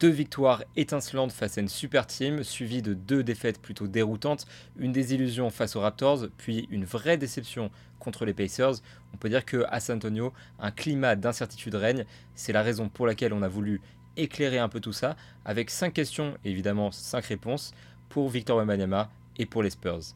[0.00, 4.46] Deux victoires étincelantes face à une super team, suivies de deux défaites plutôt déroutantes,
[4.78, 8.76] une désillusion face aux Raptors, puis une vraie déception contre les Pacers.
[9.12, 12.06] On peut dire que à San Antonio, un climat d'incertitude règne.
[12.34, 13.82] C'est la raison pour laquelle on a voulu
[14.16, 17.72] éclairer un peu tout ça, avec cinq questions et évidemment cinq réponses
[18.08, 20.14] pour Victor Wembanyama et pour les Spurs.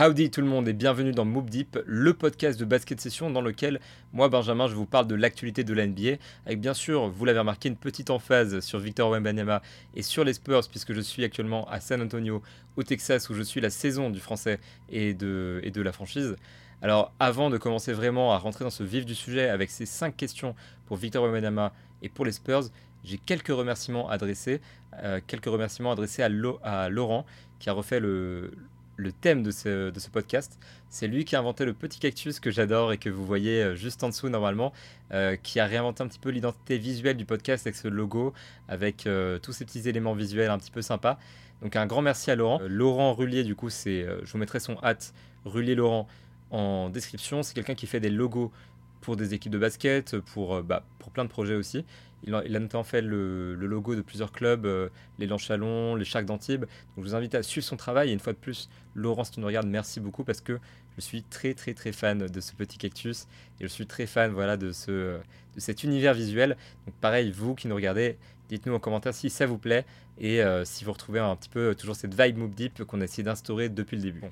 [0.00, 3.40] Howdy tout le monde et bienvenue dans Move Deep, le podcast de basket session dans
[3.40, 3.80] lequel
[4.12, 7.40] moi Benjamin je vous parle de l'actualité de la NBA avec bien sûr, vous l'avez
[7.40, 9.60] remarqué, une petite emphase sur Victor Wembanyama
[9.96, 12.44] et sur les Spurs puisque je suis actuellement à San Antonio
[12.76, 16.36] au Texas où je suis la saison du français et de, la franchise.
[16.80, 20.16] Alors avant de commencer vraiment à rentrer dans ce vif du sujet avec ces 5
[20.16, 20.54] questions
[20.86, 21.72] pour Victor Wembanyama
[22.02, 22.70] et pour les Spurs,
[23.02, 24.60] j'ai quelques remerciements adressés,
[25.02, 26.28] euh, quelques remerciements adressés à,
[26.62, 27.26] à Laurent
[27.58, 28.52] qui a refait le
[28.98, 30.58] le thème de ce, podcast.
[30.90, 33.74] C'est lui qui a inventé le petit cactus que j'adore et que vous voyez euh,
[33.76, 34.72] juste en dessous normalement,
[35.12, 38.34] euh, qui a réinventé un petit peu l'identité visuelle du podcast avec ce logo,
[38.66, 41.18] avec euh, tous ces petits éléments visuels un petit peu sympas.
[41.62, 42.60] Donc un grand merci à Laurent.
[42.66, 45.14] Laurent Rullier, du coup, c'est, je vous mettrai son hâte,
[45.44, 46.06] Rullier Laurent,
[46.50, 47.42] en description.
[47.42, 48.52] C'est quelqu'un qui fait des logos
[49.00, 51.84] pour des équipes de basket, pour, bah, pour plein de projets aussi.
[52.24, 54.88] Il a, notamment fait le, logo de plusieurs clubs, euh,
[55.18, 56.64] les Lanchalons, les Sharks d'Antibes.
[56.96, 58.10] Je vous invite à suivre son travail.
[58.10, 60.58] Et une fois de plus, Laurence, tu nous regardes, merci beaucoup parce que
[60.96, 63.28] je suis très très très fan de ce petit cactus
[63.60, 65.18] et je suis très fan voilà de ce
[65.54, 66.56] de cet univers visuel.
[66.86, 68.16] Donc pareil, vous qui nous regardez,
[68.48, 69.84] dites-nous en commentaire si ça vous plaît
[70.18, 73.04] et euh, si vous retrouvez un petit peu toujours cette vibe Move Deep qu'on a
[73.04, 74.22] essayé d'instaurer depuis le début.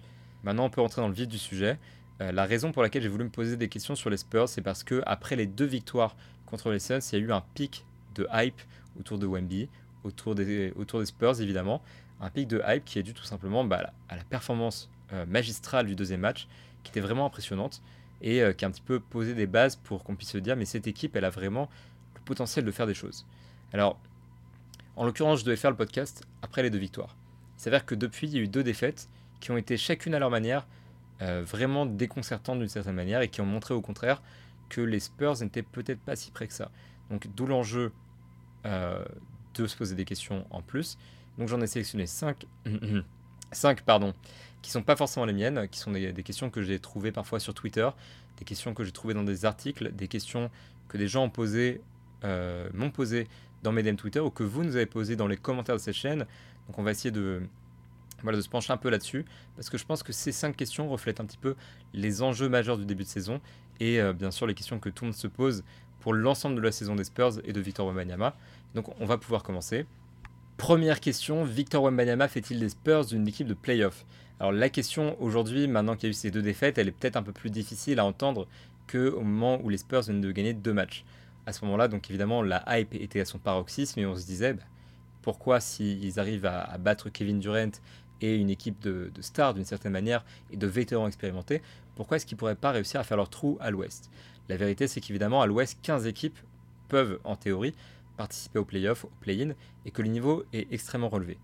[0.43, 1.79] Maintenant, on peut rentrer dans le vif du sujet.
[2.21, 4.63] Euh, la raison pour laquelle j'ai voulu me poser des questions sur les Spurs, c'est
[4.63, 7.85] parce que après les deux victoires contre les Suns, il y a eu un pic
[8.15, 8.61] de hype
[8.99, 9.69] autour de Wemby,
[10.05, 10.73] autour des,
[11.05, 11.83] Spurs évidemment.
[12.21, 15.87] Un pic de hype qui est dû tout simplement bah, à la performance euh, magistrale
[15.87, 16.49] du deuxième match,
[16.83, 17.83] qui était vraiment impressionnante
[18.23, 20.57] et euh, qui a un petit peu posé des bases pour qu'on puisse se dire
[20.57, 21.69] mais cette équipe, elle a vraiment
[22.15, 23.27] le potentiel de faire des choses.
[23.73, 23.99] Alors,
[24.97, 27.15] en l'occurrence, je devais faire le podcast après les deux victoires.
[27.59, 29.09] Il s'avère que depuis, il y a eu deux défaites
[29.41, 30.67] qui ont été chacune à leur manière
[31.23, 34.23] euh, vraiment déconcertantes d'une certaine manière et qui ont montré au contraire
[34.69, 36.71] que les Spurs n'étaient peut-être pas si près que ça.
[37.11, 37.93] Donc d'où l'enjeu
[38.67, 39.05] euh,
[39.55, 40.99] de se poser des questions en plus.
[41.39, 42.45] Donc j'en ai sélectionné 5,
[43.53, 44.13] 5 pardon,
[44.61, 47.55] qui sont pas forcément les miennes, qui sont des, questions que j'ai trouvées parfois sur
[47.55, 47.89] Twitter,
[48.37, 50.51] des questions que j'ai trouvées dans des articles, des questions
[50.89, 51.81] que des gens ont posées,
[52.25, 53.29] euh, m'ont posées
[53.63, 55.95] dans mes DM Twitter ou que vous nous avez posées dans les commentaires de cette
[55.95, 56.27] chaîne.
[56.67, 57.43] Donc on va essayer de,
[58.23, 59.25] voilà, de se pencher un peu là-dessus,
[59.57, 61.55] parce que je pense que ces 5 questions reflètent un petit peu
[61.93, 63.41] les enjeux majeurs du début de saison
[63.81, 65.65] et euh, bien sûr les questions que tout le monde se pose
[66.01, 68.37] pour l'ensemble de la saison des Spurs et de Victor Wembanyama.
[68.75, 69.87] Donc on va pouvoir commencer.
[70.57, 74.07] Première question, Victor Wembanyama fait-il des Spurs d'une équipe de playoff?
[74.39, 77.17] Alors la question aujourd'hui, maintenant qu'il y a eu ces deux défaites, elle est peut-être
[77.17, 78.47] un peu plus difficile à entendre
[78.91, 81.05] qu'au moment où les Spurs viennent de gagner deux matchs.
[81.47, 84.55] À ce moment-là, donc évidemment, la hype était à son paroxysme et on se disait,
[84.55, 84.65] bah,
[85.23, 87.71] pourquoi s'ils arrivent à, battre Kevin Durant
[88.21, 91.63] et une équipe de, stars d'une certaine manière et de vétérans expérimentés,
[91.95, 94.11] pourquoi est-ce qu'ils ne pourraient pas réussir à faire leur trou à l'ouest?
[94.49, 96.39] La vérité, c'est qu'évidemment, à l'ouest, 15 équipes
[96.89, 97.75] peuvent, en théorie,
[98.17, 101.39] participer au play-off, au play-in, et que le niveau est extrêmement relevé.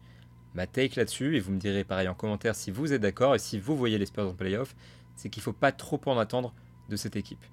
[0.54, 3.38] Ma take là-dessus, et vous me direz pareil en commentaire si vous êtes d'accord et
[3.38, 4.74] si vous voyez les Spurs en play-off,
[5.16, 6.54] c'est qu'il ne faut pas trop en attendre
[6.88, 7.44] de cette équipe.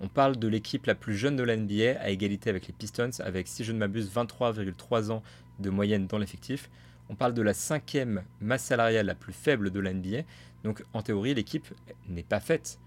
[0.00, 3.10] On parle de l'équipe la plus jeune de la NBA à égalité avec les Pistons,
[3.20, 5.22] avec, si je ne m'abuse, 23,3 ans
[5.60, 6.68] de moyenne dans l'effectif.
[7.12, 10.22] On parle de la cinquième masse salariale la plus faible de la NBA.
[10.64, 11.66] Donc en théorie, l'équipe
[12.08, 12.78] n'est pas faite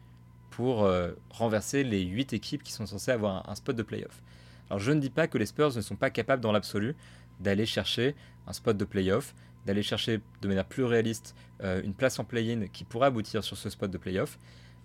[0.50, 4.24] pour euh, renverser les 8 équipes qui sont censées avoir un, spot de playoff.
[4.72, 6.96] Alors je ne dis pas que les Spurs ne sont pas capables dans l'absolu
[7.40, 8.16] d'aller chercher
[8.47, 9.36] un spot de playoff,
[9.68, 13.57] d'aller chercher de manière plus réaliste euh, une place en play-in qui pourrait aboutir sur
[13.57, 14.40] ce spot de playoff.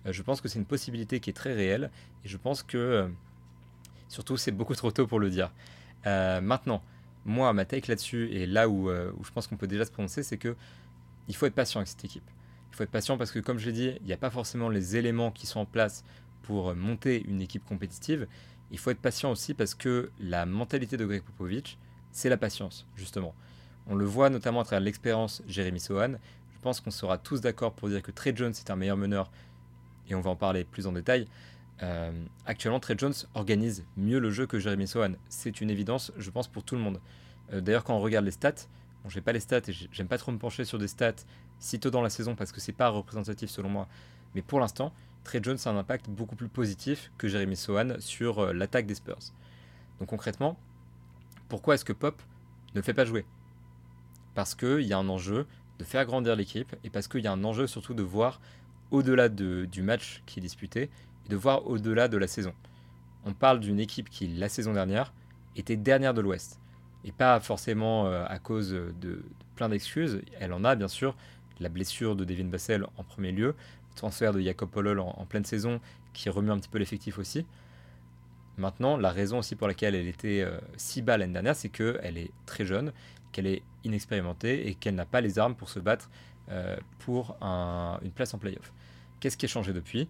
[0.05, 1.89] Euh, je pense que c'est une possibilité qui est très réelle
[2.23, 3.09] et je pense que
[4.07, 5.51] surtout c'est beaucoup trop tôt pour le dire.
[6.05, 6.83] maintenant,
[7.25, 9.91] moi, ma take là-dessus, et là où, euh, où je pense qu'on peut déjà se
[9.91, 10.55] prononcer, c'est que
[11.27, 12.29] il faut être patient avec cette équipe.
[12.71, 14.69] Il faut être patient parce que, comme je l'ai dit, il n'y a pas forcément
[14.69, 16.03] les éléments qui sont en place
[16.41, 18.27] pour monter une équipe compétitive.
[18.71, 21.77] Il faut être patient aussi parce que la mentalité de Greg Popovich,
[22.11, 23.35] c'est la patience, justement.
[23.87, 26.13] On le voit notamment à travers l'expérience Jérémy Sohan.
[26.53, 29.31] Je pense qu'on sera tous d'accord pour dire que Trey Jones est un meilleur meneur,
[30.09, 31.27] et on va en parler plus en détail.
[31.83, 32.11] Euh,
[32.45, 35.13] actuellement, Trey Jones organise mieux le jeu que Jeremy Sohan.
[35.29, 36.99] C'est une évidence, je pense, pour tout le monde.
[37.53, 38.67] Euh, d'ailleurs, quand on regarde les stats,
[39.03, 41.23] bon, j'ai pas les stats et j'aime pas trop me pencher sur des stats
[41.59, 43.87] si tôt dans la saison parce que c'est pas représentatif selon moi.
[44.35, 44.93] Mais pour l'instant,
[45.23, 48.95] Trey Jones a un impact beaucoup plus positif que Jeremy Sohan sur euh, l'attaque des
[48.95, 49.33] Spurs.
[49.99, 50.57] Donc concrètement,
[51.49, 52.21] pourquoi est-ce que Pop
[52.75, 53.25] ne fait pas jouer?
[54.33, 55.45] Parce qu'il y a un enjeu
[55.79, 58.39] de faire grandir l'équipe et parce qu'il y a un enjeu surtout de voir
[58.91, 60.89] au-delà de, du match qui est disputé
[61.25, 62.53] et de voir au-delà de la saison.
[63.25, 65.13] On parle d'une équipe qui, la saison dernière,
[65.55, 66.59] était dernière de l'Ouest.
[67.03, 69.23] Et pas forcément euh, à cause de,
[69.55, 70.21] plein d'excuses.
[70.39, 71.15] Elle en a, bien sûr,
[71.59, 73.47] la blessure de Devin Vassell en premier lieu,
[73.89, 75.79] le transfert de Jacob Polol en, pleine saison
[76.13, 77.45] qui remue un petit peu l'effectif aussi.
[78.57, 82.17] Maintenant, la raison aussi pour laquelle elle était euh, si bas l'année dernière, c'est qu'elle
[82.17, 82.91] est très jeune,
[83.31, 86.09] qu'elle est inexpérimentée et qu'elle n'a pas les armes pour se battre
[86.49, 88.73] euh, pour une place en playoff.
[89.19, 90.07] Qu'est-ce qui a changé depuis?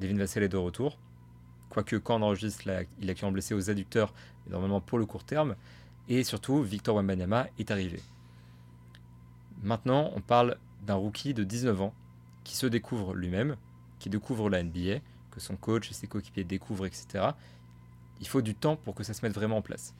[0.00, 0.98] Devin Vassell est de retour.
[1.70, 2.62] Quoique quand on enregistre,
[3.00, 4.12] il a actuellement blessé aux adducteurs,
[4.48, 5.56] normalement pour le court terme.
[6.08, 8.00] Et surtout, Victor Wembanyama est arrivé.
[9.62, 10.56] Maintenant, on parle
[10.86, 11.94] d'un rookie de 19 ans
[12.44, 13.56] qui se découvre lui-même,
[13.98, 15.00] qui découvre la NBA,
[15.32, 17.30] que son coach et ses coéquipiers découvrent, etc.
[18.20, 19.94] Il faut du temps pour que ça se mette vraiment en place.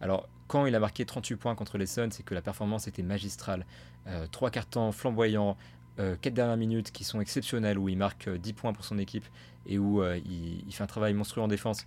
[0.00, 3.02] Alors, quand il a marqué 38 points contre les Suns, c'est que la performance était
[3.02, 3.64] magistrale.
[4.08, 5.56] Euh, trois cartons flamboyants,
[5.98, 8.98] euh, quatre dernières minutes qui sont exceptionnelles, où il marque 10 euh, points pour son
[8.98, 9.24] équipe
[9.66, 11.86] et où il, il, fait un travail monstrueux en défense,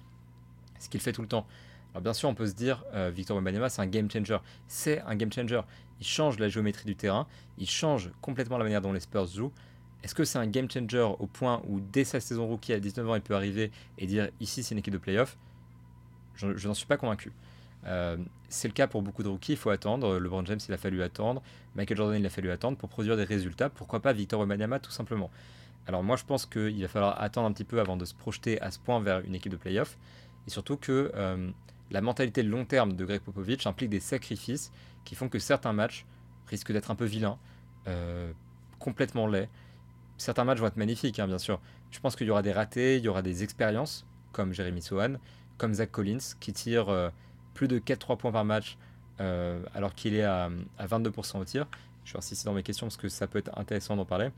[0.80, 1.46] ce qu'il fait tout le temps.
[1.94, 4.38] Alors bien sûr, on peut se dire, Victor Wembanyama, c'est un game changer.
[4.68, 5.62] C'est un game changer.
[6.00, 9.52] Il change la géométrie du terrain, il change complètement la manière dont les Spurs jouent.
[10.04, 13.10] Est-ce que c'est un game changer au point où dès sa saison rookie à 19
[13.10, 15.38] ans, il peut arriver et dire ici c'est une équipe de playoff?
[16.36, 17.31] Je n'en suis pas convaincu.
[17.86, 18.18] Euh,
[18.50, 20.20] c'est le cas pour beaucoup de rookies, il faut attendre.
[20.20, 21.42] LeBron James, il a fallu attendre.
[21.76, 23.70] Michael Jordan, il a fallu attendre pour produire des résultats.
[23.70, 25.30] Pourquoi pas Victor Wembanyama, tout simplement
[25.88, 28.62] Alors moi, je pense qu'il va falloir attendre un petit peu avant de se projeter
[28.62, 29.98] à ce point vers une équipe de playoff.
[30.48, 31.50] Et surtout que euh,
[31.92, 34.72] la mentalité long terme de Greg Popovich implique des sacrifices
[35.04, 36.06] qui font que certains matchs
[36.48, 37.38] risquent d'être un peu vilains,
[37.88, 38.32] euh,
[38.80, 39.50] complètement laids
[40.18, 41.60] certains matchs vont être magnifiques, hein, bien sûr.
[41.92, 45.16] Je pense qu'il y aura des ratés, il y aura des expériences, comme Jeremy Sohan,
[45.58, 47.10] comme Zach Collins, qui tire euh,
[47.56, 48.78] plus de 4-3 points par match,
[49.19, 51.66] euh, alors qu'il est à, 22% au tir.
[52.04, 54.06] Je vais voir si c'est dans mes questions, parce que ça peut être intéressant d'en
[54.06, 54.30] parler.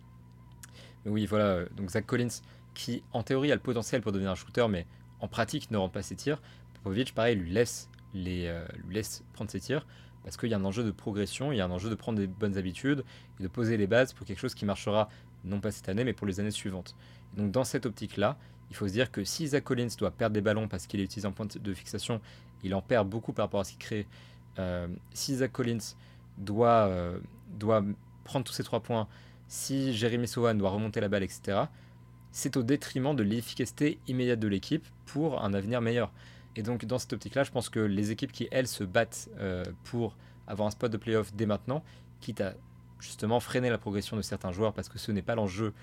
[1.04, 2.42] Mais oui, voilà, euh, donc Zach Collins,
[2.74, 4.86] qui en théorie a le potentiel pour devenir un shooter, mais
[5.20, 6.42] en pratique ne rend pas ses tirs.
[6.76, 8.56] Popovic, pareil, lui laisse, les,
[8.86, 9.86] lui laisse prendre ses tirs
[10.28, 12.20] parce qu'il y a un enjeu de progression, il y a un enjeu de prendre
[12.20, 13.06] des bonnes habitudes
[13.40, 15.08] et de poser les bases pour quelque chose qui marchera
[15.46, 16.98] non pas cette année, mais pour les années suivantes.
[17.38, 18.38] donc dans cette optique-là,
[18.70, 21.04] il faut se dire que si Zach Collins doit perdre des ballons parce qu'il est
[21.04, 22.20] utilisé en point de fixation,
[22.64, 24.08] il en perd beaucoup par rapport à ce qu'il crée.
[24.60, 25.96] Euh, si Zach Collins
[26.38, 27.20] doit, euh,
[27.50, 27.84] doit
[28.24, 29.08] prendre tous ces trois points,
[29.48, 31.64] si Jeremy Sohan doit remonter la balle, etc.,
[32.32, 36.12] c'est au détriment de l'efficacité immédiate de l'équipe pour un avenir meilleur.
[36.56, 39.64] Et donc dans cette optique-là, je pense que les équipes qui, elles, se battent euh,
[39.84, 40.16] pour
[40.48, 41.84] avoir un spot de playoff dès maintenant,
[42.20, 42.54] quitte à
[43.00, 45.74] justement freiner la progression de certains joueurs parce que ce n'est pas l'enjeu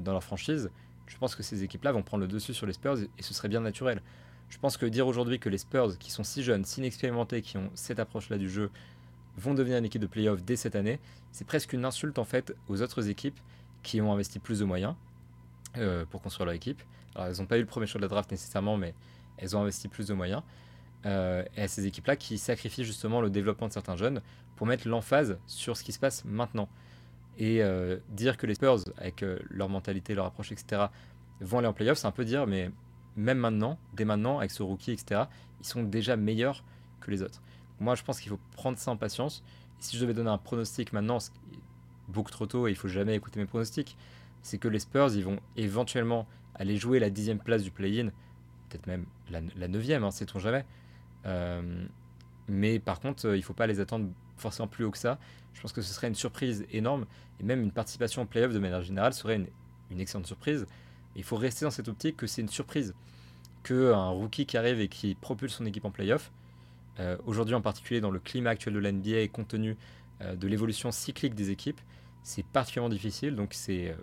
[0.00, 0.70] dans leur franchise,
[1.06, 3.48] je pense que ces équipes-là vont prendre le dessus sur les Spurs et ce serait
[3.48, 4.02] bien naturel.
[4.48, 7.58] Je pense que dire aujourd'hui que les Spurs, qui sont si jeunes, si inexpérimentés, qui
[7.58, 8.70] ont cette approche-là du jeu,
[9.36, 10.98] vont devenir une équipe de playoff dès cette année,
[11.32, 13.38] c'est presque une insulte en fait aux autres équipes
[13.82, 14.94] qui ont investi plus de moyens
[15.76, 16.82] euh, pour construire leur équipe.
[17.14, 18.94] Alors elles n'ont pas eu le premier choix de la draft nécessairement, mais
[19.36, 20.42] elles ont investi plus de moyens.
[21.06, 24.20] Euh, et à ces équipes-là qui sacrifient justement le développement de certains jeunes
[24.56, 26.68] pour mettre l'emphase sur ce qui se passe maintenant.
[27.38, 30.86] Et euh, dire que les Spurs, avec leur mentalité, leur approche, etc.,
[31.40, 32.72] vont aller en playoff, c'est un peu dire, mais
[33.16, 35.22] même maintenant, dès maintenant, avec ce rookie, etc.,
[35.60, 36.64] ils sont déjà meilleurs
[37.00, 37.42] que les autres.
[37.80, 39.42] Moi, je pense qu'il faut prendre ça en patience.
[39.78, 41.18] Et si je devais donner un pronostic maintenant,
[42.08, 43.96] beaucoup trop tôt et il faut jamais écouter mes pronostics,
[44.42, 48.10] c'est que les Spurs, ils vont éventuellement aller jouer la dixième place du play-in,
[48.68, 50.64] peut-être même la, neuvième, hein, sait-on jamais.
[51.26, 51.86] Euh,
[52.48, 55.18] mais par contre, euh, il ne faut pas les attendre forcément plus haut que ça.
[55.54, 57.06] Je pense que ce serait une surprise énorme.
[57.40, 59.36] Et même une participation au playoff de manière générale serait
[59.90, 60.66] une, excellente surprise.
[61.16, 62.94] Il faut rester dans cette optique que c'est une surprise.
[63.64, 66.30] Qu'un rookie qui arrive et qui propulse son équipe en playoff,
[67.00, 69.76] euh, aujourd'hui en particulier dans le climat actuel de l'NBA et compte tenu
[70.20, 71.80] de l'évolution cyclique des équipes,
[72.24, 73.36] c'est particulièrement difficile.
[73.36, 73.96] Donc c'est,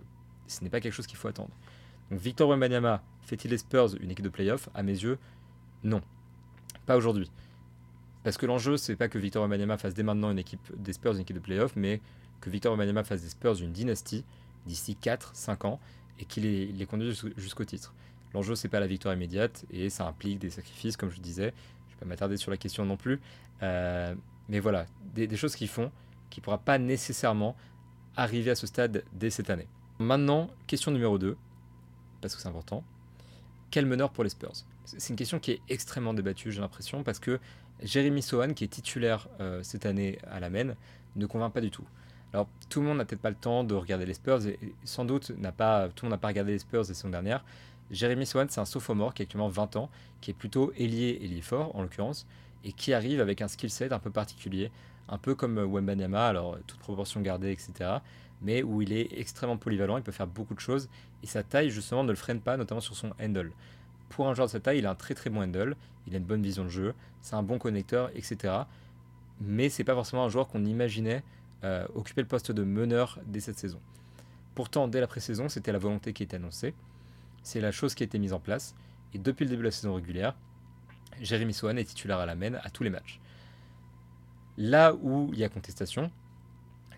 [0.46, 1.50] ce n'est pas quelque chose qu'il faut attendre.
[2.10, 4.68] Donc Victor Wembanyama fait-il les Spurs une équipe de playoff?
[4.74, 5.18] À mes yeux,
[5.82, 6.00] non.
[6.86, 7.30] Pas aujourd'hui.
[8.22, 11.12] Parce que l'enjeu, c'est pas que Victor Wembanyama fasse dès maintenant une équipe des Spurs,
[11.12, 12.00] une équipe de playoff, mais
[12.40, 14.24] que Victor Wembanyama fasse des Spurs une dynastie
[14.66, 15.80] d'ici 4-5 ans
[16.18, 17.94] et qu'il les, les conduise jusqu'au titre.
[18.34, 21.54] L'enjeu, c'est pas la victoire immédiate et ça implique des sacrifices, comme je disais.
[21.88, 23.20] Je vais pas m'attarder sur la question non plus.
[23.62, 24.14] Euh,
[24.48, 25.90] mais voilà, des, choses qui font
[26.30, 27.56] qui ne pourra pas nécessairement
[28.16, 29.68] arriver à ce stade dès cette année.
[29.98, 31.36] Maintenant, question numéro 2,
[32.20, 32.84] parce que c'est important.
[33.70, 34.52] Quel meneur pour les Spurs?
[34.84, 37.40] C'est une question qui est extrêmement débattue, j'ai l'impression, parce que
[37.82, 40.76] Jérémy Sohan, qui est titulaire euh, cette année à la Maine,
[41.16, 41.86] ne convainc pas du tout.
[42.36, 45.06] Alors, tout le monde n'a peut-être pas le temps de regarder les Spurs, et, sans
[45.06, 47.42] doute pas, tout le monde n'a pas regardé les Spurs la saison dernière.
[47.90, 49.88] Jérémy Sohan, c'est un sophomore qui a actuellement 20 ans,
[50.20, 52.26] qui est plutôt ailier, ailier fort en l'occurrence,
[52.62, 54.70] et qui arrive avec un skill set un peu particulier,
[55.08, 58.00] un peu comme Wembanyama, alors toute proportion gardée, etc.
[58.42, 60.90] Mais où il est extrêmement polyvalent, il peut faire beaucoup de choses,
[61.22, 63.50] et sa taille justement ne le freine pas, notamment sur son handle.
[64.10, 65.74] Pour un joueur de sa taille, il a un très très bon handle,
[66.06, 68.52] il a une bonne vision de jeu, c'est un bon connecteur, etc.
[69.40, 71.22] Mais c'est pas forcément un joueur qu'on imaginait
[71.66, 73.80] euh, occuper le poste de meneur dès cette saison.
[74.54, 76.74] Pourtant, dès la pré-saison, c'était la volonté qui était annoncée,
[77.42, 78.74] c'est la chose qui a été mise en place,
[79.12, 80.36] et depuis le début de la saison régulière,
[81.20, 83.20] Jérémy Swan est titulaire à la main à tous les matchs.
[84.56, 86.10] Là où il y a contestation,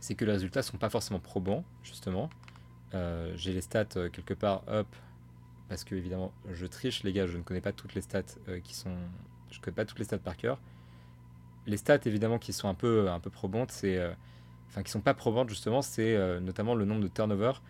[0.01, 2.31] c'est que les résultats sont pas forcément probants, justement.
[2.95, 4.87] Euh, j'ai les stats euh, quelque part up,
[5.69, 8.61] parce que évidemment je triche les gars, je ne connais pas toutes les stats euh,
[8.61, 8.97] qui sont,
[9.51, 10.61] je connais pas toutes les stats par cœur.
[11.67, 14.01] Les stats évidemment qui sont un peu un peu probantes, c'est,
[14.69, 17.63] enfin qui sont pas probantes justement, c'est notamment le nombre de turnovers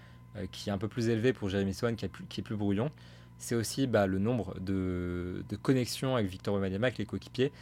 [0.53, 2.91] qui est un peu plus élevé pour Jeremy Swan qui, est plus brouillon
[3.39, 7.53] c'est aussi bah, le nombre de, connexions avec Victor Wembanyama, avec les coéquipiers.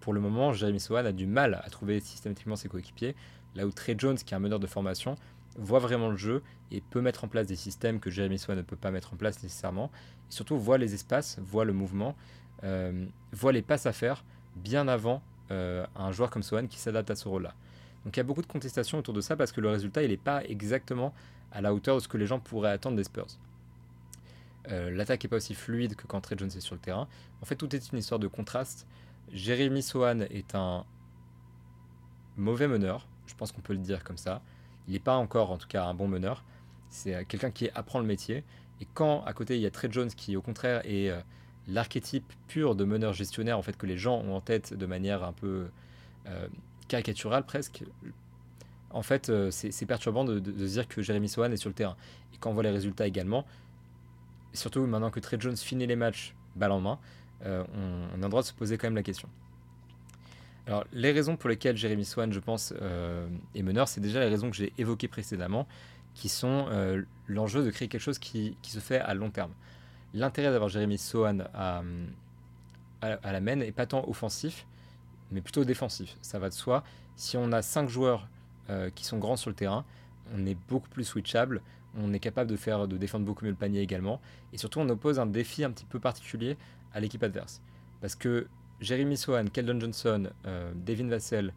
[0.00, 3.16] Pour le moment, Jeremy Sohan a du mal à trouver systématiquement ses coéquipiers,
[3.54, 5.16] là où Trey Jones, qui est un meneur de formation,
[5.56, 8.62] voit vraiment le jeu et peut mettre en place des systèmes que Jeremy Sohan ne
[8.62, 9.90] peut pas mettre en place nécessairement.
[10.28, 12.14] Et surtout, voit les espaces, voit le mouvement,
[12.64, 14.24] euh, voit les passes à faire
[14.56, 17.54] bien avant euh, un joueur comme Sohan qui s'adapte à ce rôle-là.
[18.04, 20.10] Donc il y a beaucoup de contestations autour de ça parce que le résultat, il
[20.10, 21.14] n'est pas exactement
[21.52, 23.26] à la hauteur de ce que les gens pourraient attendre des Spurs.
[24.70, 27.08] Euh, l'attaque n'est pas aussi fluide que quand Trey Jones est sur le terrain.
[27.40, 28.86] En fait, tout est une histoire de contraste.
[29.32, 30.84] Jérémy Sohan est un
[32.36, 34.42] mauvais meneur, je pense qu'on peut le dire comme ça.
[34.88, 36.44] Il n'est pas encore, en tout cas, un bon meneur.
[36.88, 38.44] C'est euh, quelqu'un qui apprend le métier.
[38.80, 41.20] Et quand à côté il y a Trey Jones qui, au contraire, est euh,
[41.68, 45.22] l'archétype pur de meneur gestionnaire, en fait, que les gens ont en tête de manière
[45.22, 45.68] un peu
[46.92, 47.84] caricaturale presque.
[48.90, 51.96] En fait, c'est perturbant de, se dire que Jérémy Sohan est sur le terrain.
[52.34, 53.46] Et quand on voit les résultats également,
[54.52, 56.98] surtout maintenant que Trey Jones finit les matchs balle en main,
[57.46, 59.28] euh, on, a le droit de se poser quand même la question.
[60.66, 64.28] Alors, les raisons pour lesquelles Jérémy Swan, je pense, euh, est meneur, c'est déjà les
[64.28, 65.66] raisons que j'ai évoquées précédemment,
[66.14, 69.52] qui sont euh, l'enjeu de créer quelque chose qui, se fait à long terme.
[70.14, 71.82] L'intérêt d'avoir Jérémy Swan à,
[73.00, 74.66] à, la main n'est pas tant offensif,
[75.32, 76.16] mais plutôt défensif.
[76.22, 76.84] Ça va de soi.
[77.16, 78.28] Si on a 5 joueurs
[78.94, 79.84] qui sont grands sur le terrain,
[80.34, 81.60] on est beaucoup plus switchable,
[81.96, 84.20] on est capable de faire de défendre beaucoup mieux le panier également.
[84.52, 86.56] Et surtout, on oppose un défi un petit peu particulier
[86.94, 87.60] à l'équipe adverse.
[88.00, 88.46] Parce que
[88.80, 91.52] Jeremy Sohan, Keldon Johnson, euh, Devin Vassell,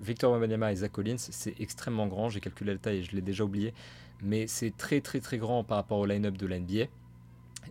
[0.00, 2.28] Victor Wembanyama et Zach Collins, c'est extrêmement grand.
[2.28, 3.74] J'ai calculé la taille et je l'ai déjà oublié.
[4.22, 6.84] Mais c'est très très très grand par rapport au line-up de l'NBA.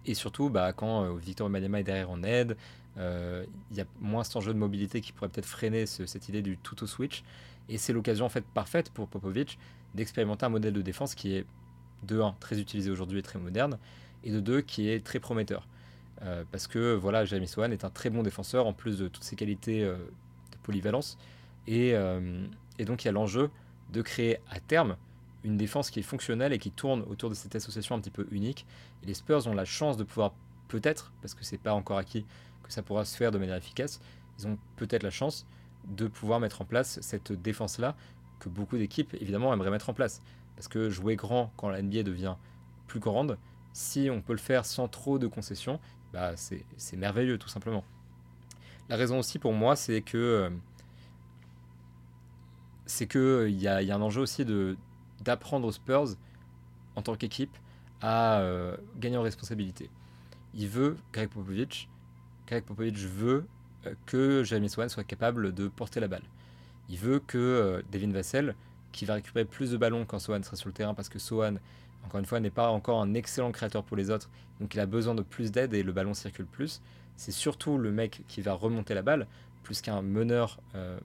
[0.05, 3.85] Et surtout, bah, quand euh, Victor Wembanyama est derrière en aide, euh, il y a
[4.01, 7.23] moins cet enjeu de mobilité qui pourrait peut-être freiner cette idée du tout switch.
[7.69, 9.57] Et c'est l'occasion en fait parfaite pour Popovic
[9.95, 11.45] d'expérimenter un modèle de défense qui est
[12.03, 13.77] de 1 très utilisé aujourd'hui et très moderne,
[14.23, 15.67] et de 2 qui est très prometteur.
[16.21, 19.23] Euh, parce que voilà, Jeremy Swan est un très bon défenseur en plus de toutes
[19.23, 21.17] ses qualités euh, de polyvalence.
[21.67, 22.45] Et, euh,
[22.77, 23.49] et donc il y a l'enjeu
[23.91, 24.97] de créer à terme
[25.43, 28.27] une défense qui est fonctionnelle et qui tourne autour de cette association un petit peu
[28.31, 28.65] unique.
[29.03, 30.33] Et les Spurs ont la chance de pouvoir
[30.67, 32.25] peut-être, parce que c'est pas encore acquis
[32.69, 33.99] ça pourra se faire de manière efficace,
[34.37, 35.45] ils ont peut-être la chance
[35.87, 37.95] de pouvoir mettre en place cette défense-là
[38.39, 40.21] que beaucoup d'équipes évidemment aimeraient mettre en place.
[40.55, 42.35] Parce que jouer grand quand la NBA devient
[42.87, 43.37] plus grande,
[43.73, 45.79] si on peut le faire sans trop de concessions,
[46.13, 47.83] bah c'est merveilleux tout simplement.
[48.89, 50.49] La raison aussi pour moi, c'est que euh,
[52.85, 54.77] c'est que il y, a un enjeu aussi de
[55.21, 56.15] d'apprendre aux Spurs
[56.95, 57.55] en tant qu'équipe
[58.01, 59.89] à euh, gagner en responsabilité.
[60.55, 61.87] Il veut Greg Popovich,
[62.49, 63.45] Greg Popovich veut
[63.85, 66.23] euh, que Jeremy Swan soit capable de porter la balle.
[66.89, 68.55] Il veut que Devin Vassell
[68.91, 71.55] qui va récupérer plus de ballons quand Sohan sera sur le terrain parce que Sohan,
[72.05, 74.29] encore une fois, n'est pas encore un excellent créateur pour les autres,
[74.59, 76.81] donc il a besoin de plus d'aide et le ballon circule plus.
[77.15, 79.27] C'est surtout le mec qui va remonter la balle,
[79.63, 80.99] plus qu'un meneur euh,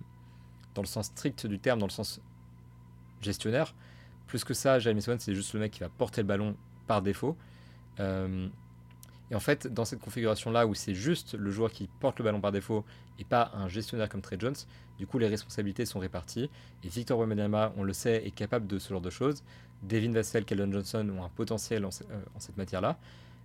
[0.74, 2.20] dans le sens strict du terme, dans le sens
[3.20, 3.74] gestionnaire.
[4.26, 7.02] Plus que ça, Jeremy Sohan, c'est juste le mec qui va porter le ballon par
[7.02, 7.36] défaut.
[8.00, 8.48] Euh,
[9.30, 12.40] et en fait, dans cette configuration-là où c'est juste le joueur qui porte le ballon
[12.40, 12.84] par défaut
[13.18, 14.54] et pas un gestionnaire comme Trey Jones,
[14.98, 16.50] du coup les responsabilités sont réparties.
[16.82, 19.42] Et Victor Wembanyama, on le sait, est capable de ce genre de choses.
[19.82, 22.98] Devin Vassell, Keldon Johnson ont un potentiel en, euh, cette matière-là.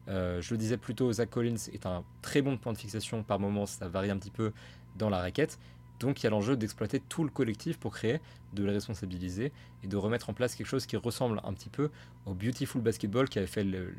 [0.07, 3.23] Euh, je le disais plus tôt, Zach Collins est un très bon point de fixation.
[3.23, 4.51] Par moments, ça varie un petit peu
[4.97, 5.59] dans la raquette.
[5.99, 8.19] Donc il y a l'enjeu d'exploiter tout le collectif pour créer,
[8.53, 9.51] de les responsabiliser
[9.83, 11.89] et de remettre en place quelque chose qui ressemble un petit peu
[12.25, 13.93] au Beautiful Basketball qui avait fait le,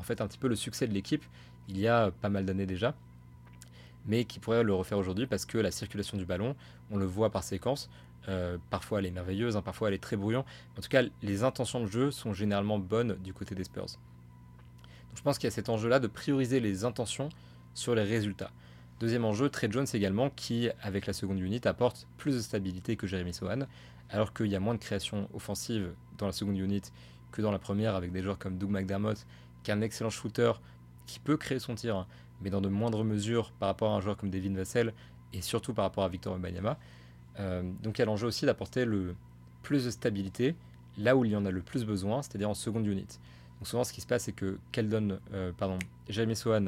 [0.00, 1.24] en fait un petit peu le succès de l'équipe
[1.68, 2.94] il y a pas mal d'années déjà,
[4.06, 6.56] mais qui pourrait le refaire aujourd'hui parce que la circulation du ballon,
[6.90, 7.90] on le voit par séquence,
[8.28, 10.44] euh, parfois elle est merveilleuse, hein, parfois elle est très brouillon.
[10.76, 13.86] En tout cas, les intentions de jeu sont généralement bonnes du côté des Spurs.
[13.86, 17.28] Donc je pense qu'il y a cet enjeu-là de prioriser les intentions
[17.74, 18.50] sur les résultats.
[18.98, 23.06] Deuxième enjeu, Trey Jones également, qui, avec la seconde unit, apporte plus de stabilité que
[23.06, 23.60] Jeremy Sohan,
[24.10, 26.82] alors qu'il y a moins de création offensive dans la seconde unit
[27.32, 29.24] que dans la première, avec des joueurs comme Doug McDermott,
[29.62, 30.52] qui est un excellent shooter,
[31.06, 32.06] qui peut créer son tir,
[32.40, 34.94] mais dans de moindres mesures par rapport à un joueur comme Devin Vassell,
[35.32, 36.78] et surtout par rapport à Victor Wembanyama.
[37.38, 39.14] Euh, donc il y a l'enjeu aussi d'apporter le
[39.62, 40.56] plus de stabilité
[40.98, 43.06] là où il y en a le plus besoin, c'est-à-dire en seconde unit.
[43.58, 46.66] Donc souvent ce qui se passe, c'est que Keldon, euh, pardon, Jeremy Sohan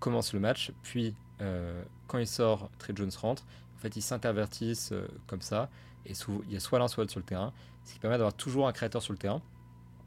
[0.00, 3.44] commence le match, puis euh, quand il sort, Trey Jones rentre.
[3.76, 4.92] En fait, ils s'intervertissent
[5.28, 5.70] comme ça.
[6.04, 6.12] Et
[6.46, 7.52] il y a soit l'un, soit l'autre sur le terrain.
[7.84, 9.40] Ce qui permet d'avoir toujours un créateur sur le terrain.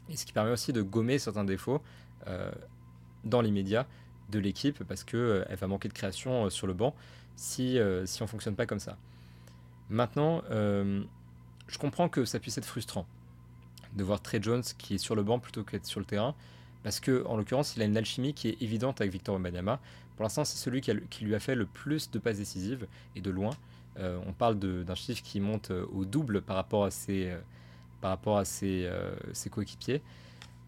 [0.10, 1.82] Et ce qui permet aussi de gommer certains défauts
[3.24, 3.88] dans l'immédiat
[4.30, 6.96] de l'équipe parce qu'elle elle va manquer de création sur le banc
[7.36, 8.98] si, si on ne fonctionne pas comme ça.
[9.90, 13.06] Maintenant, je comprends que ça puisse être frustrant
[13.94, 16.36] de voir Trey Jones qui est sur le banc plutôt qu'être sur le terrain
[16.84, 19.80] parce que en l'occurrence, il a une alchimie qui est évidente avec Victor Wembanyama.
[20.16, 23.30] Pour l'instant, c'est celui qui, lui a fait le plus de passes décisives et de
[23.30, 23.51] loin.
[24.00, 27.30] Euh, on parle d'un chiffre qui monte euh, au double par rapport à ses,
[28.04, 28.90] euh, ses,
[29.34, 30.01] ses coéquipiers.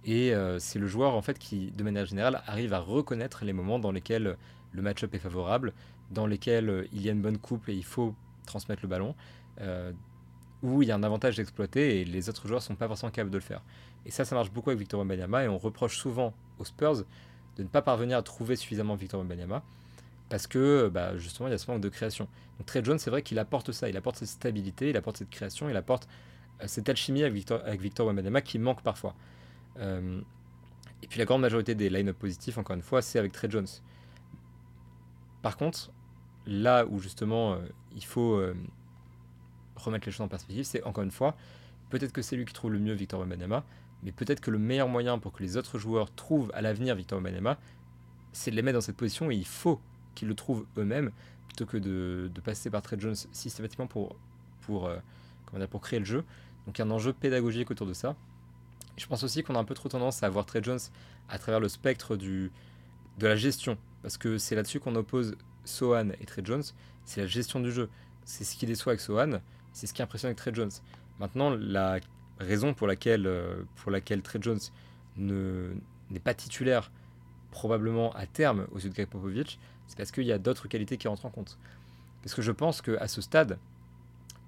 [0.06, 3.80] Et c'est le joueur en fait qui, de manière générale, arrive à reconnaître les moments
[3.80, 4.38] dans lesquels
[4.72, 5.74] le match-up est favorable,
[6.12, 8.14] dans lesquels il y a une bonne coupe et il faut
[8.46, 9.16] transmettre le ballon,
[10.62, 13.12] où il y a un avantage d'exploiter et les autres joueurs ne sont pas forcément
[13.12, 13.62] capables de le faire.
[14.06, 17.06] Et ça, ça marche beaucoup avec Victor Wembanyama et on reproche souvent aux Spurs
[17.58, 19.64] de ne pas parvenir à trouver suffisamment Victor Wembanyama
[20.30, 22.28] parce que bah, justement il y a ce manque de création.
[22.58, 25.30] Donc Trey Jones, c'est vrai qu'il apporte ça, il apporte cette stabilité, il apporte cette
[25.30, 26.08] création, il apporte
[26.62, 29.14] euh, cette alchimie avec Victor, avec qui manque parfois.
[29.80, 30.22] Euh,
[31.02, 33.68] et puis la grande majorité des line-up positifs, encore une fois, c'est avec Trey Jones.
[35.42, 35.92] Par contre,
[36.46, 37.60] là où justement euh,
[37.96, 38.42] il faut
[39.76, 41.36] remettre les choses en perspective, c'est encore une fois,
[41.90, 43.64] peut-être que c'est lui qui trouve le mieux Victor Wembanyama,
[44.04, 47.20] mais peut-être que le meilleur moyen pour que les autres joueurs trouvent à l'avenir Victor
[47.20, 47.58] Wembanyama,
[48.32, 49.80] c'est de les mettre dans cette position et il faut
[50.16, 51.12] qu'ils le trouvent eux-mêmes
[51.48, 54.16] plutôt que de, passer par Trey Jones systématiquement pour,
[54.62, 54.98] pour, euh,
[55.70, 56.24] pour créer le jeu.
[56.66, 58.16] Donc il y a un enjeu pédagogique autour de ça.
[58.98, 60.80] Je pense aussi qu'on a un peu trop tendance à voir Trey Jones
[61.30, 62.50] à travers le spectre de
[63.20, 66.64] la gestion, parce que c'est là-dessus qu'on oppose Sohan et Trey Jones,
[67.06, 67.90] c'est la gestion du jeu.
[68.26, 69.42] C'est ce qui déçoit avec Sohan,
[69.72, 70.72] c'est ce qui impressionne avec Trey Jones.
[71.20, 72.00] Maintenant, la
[72.40, 74.60] raison pour laquelle, euh, pour Trey Jones
[75.18, 76.92] n'est pas titulaire
[77.52, 80.98] probablement à terme aux yeux de Greg Popovich, c'est parce qu'il y a d'autres qualités
[80.98, 81.58] qui rentrent en compte.
[82.24, 83.60] Parce que je pense qu'à ce stade,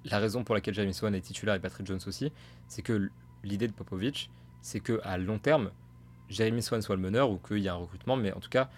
[0.06, 2.32] la raison pour laquelle Jeremy Swan est titulaire et Patrick Jones aussi,
[2.68, 3.10] c'est que
[3.46, 4.30] l'idée de Popovich,
[4.62, 5.72] c'est qu'à long terme,
[6.30, 8.70] Jeremy Swan soit le meneur ou qu'il y a un recrutement, mais en tout cas,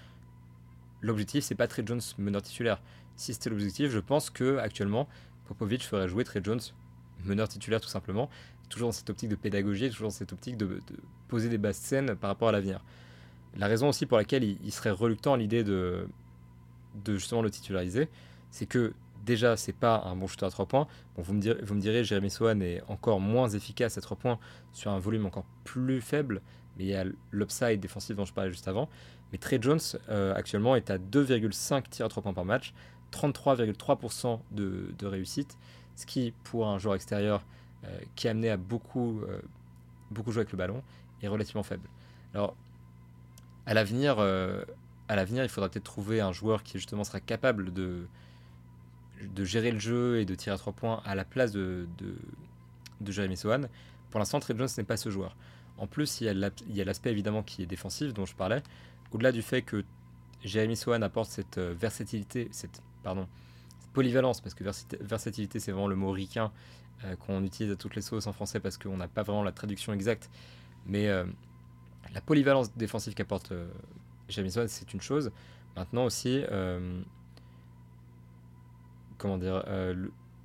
[1.01, 2.81] l'objectif, c'est pas Trey Jones meneur titulaire.
[3.15, 5.07] Si c'était l'objectif, je pense que actuellement,
[5.47, 6.59] Popovich ferait jouer Trey Jones
[7.25, 8.29] meneur titulaire tout simplement,
[8.69, 10.81] toujours dans cette optique de pédagogie, toujours dans cette optique de,
[11.27, 12.83] poser des bases saines par rapport à l'avenir.
[13.55, 16.07] La raison aussi pour laquelle il, serait reluctant à l'idée de
[17.05, 18.07] justement le titulariser,
[18.51, 18.93] c'est que
[19.27, 20.87] déjà c'est pas un bon shooter à 3 points.
[21.15, 24.17] Bon, vous me direz, vous me direz Jérémy Sohan est encore moins efficace à 3
[24.17, 24.39] points
[24.73, 26.41] sur un volume encore plus faible,
[26.77, 28.89] mais il y a l'upside défensif dont je parlais juste avant.
[29.31, 32.73] Mais Trey Jones euh, actuellement est à 2,5 tirs à 3 points par match,
[33.11, 35.57] 33,3% de, réussite
[35.95, 37.45] ce qui, pour un joueur extérieur
[37.83, 39.41] euh, qui est amené à beaucoup, euh,
[40.09, 40.81] beaucoup jouer avec le ballon,
[41.21, 41.89] est relativement faible.
[42.33, 42.55] Alors,
[43.65, 48.07] à l'avenir, à l'avenir, il faudra peut-être trouver un joueur qui justement sera capable de,
[49.23, 53.11] de gérer le jeu et de tirer à trois points à la place de, de,
[53.11, 53.61] Jeremy Sohan.
[54.09, 55.35] Pour l'instant, Trey Jones n'est pas ce joueur.
[55.77, 58.63] En plus, il y a l'aspect évidemment qui est défensif dont je parlais.
[59.11, 59.83] Au-delà du fait que
[60.43, 63.27] Jeremy Sohan apporte cette versatilité, cette, pardon,
[63.93, 64.63] polyvalence, parce que
[65.01, 66.51] versatilité, c'est vraiment le mot ricain
[67.03, 69.51] euh, qu'on utilise à toutes les sauces en français parce qu'on n'a pas vraiment la
[69.51, 70.29] traduction exacte.
[70.85, 71.25] Mais euh,
[72.13, 73.67] la polyvalence défensive qu'apporte euh,
[74.29, 75.31] Jamison, c'est une chose.
[75.75, 76.43] Maintenant aussi,
[79.17, 79.63] comment dire,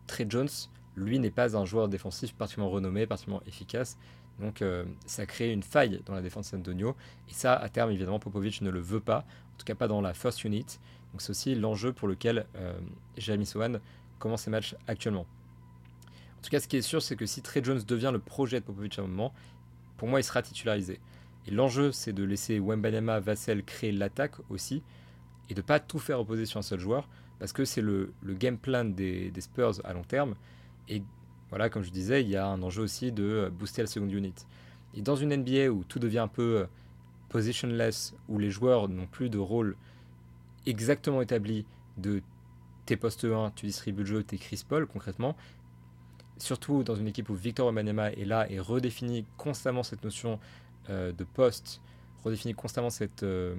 [0.06, 0.48] Trey Jones,
[0.96, 3.96] lui, n'est pas un joueur défensif particulièrement renommé, particulièrement efficace.
[4.40, 4.62] Donc
[5.06, 6.96] ça crée une faille dans la défense d'Antonio.
[7.28, 9.20] Et ça, à terme, évidemment, Popovic ne le veut pas,
[9.54, 10.66] en tout cas pas dans la first unit.
[11.12, 12.78] Donc c'est aussi l'enjeu pour lequel euh,
[13.16, 13.74] Jeremy Sohan
[14.18, 15.26] commence ses matchs actuellement.
[16.38, 18.60] En tout cas, ce qui est sûr, c'est que si Trey Jones devient le projet
[18.60, 19.32] de Popovic à un moment,
[19.96, 20.98] pour moi, il sera titularisé.
[21.46, 24.82] Et l'enjeu, c'est de laisser Wembanyama, Vassell créer l'attaque aussi,
[25.48, 27.08] et de ne pas tout faire reposer sur un seul joueur,
[27.42, 30.36] parce que c'est le, game plan des, Spurs à long terme.
[30.88, 31.02] Et
[31.50, 34.32] voilà, comme je disais, il y a un enjeu aussi de booster la seconde unit.
[34.94, 36.66] Et dans une NBA où tout devient un peu euh,
[37.30, 39.74] positionless, où les joueurs n'ont plus de rôle
[40.66, 42.22] exactement établi de
[42.86, 45.36] tes postes 1, tu distribues le jeu, t'es Chris Paul concrètement.
[46.38, 50.38] Surtout dans une équipe où Victor Wembanyama est là et redéfinit constamment cette notion
[50.90, 51.80] euh, de poste,
[52.22, 53.56] redéfinit constamment cette, euh,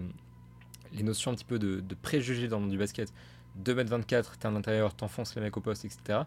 [0.94, 3.14] les notions un petit peu de, préjugés dans le monde du basket,
[3.64, 6.22] 2m24, t'es un intérieur, t'enfonces les mecs au poste, etc.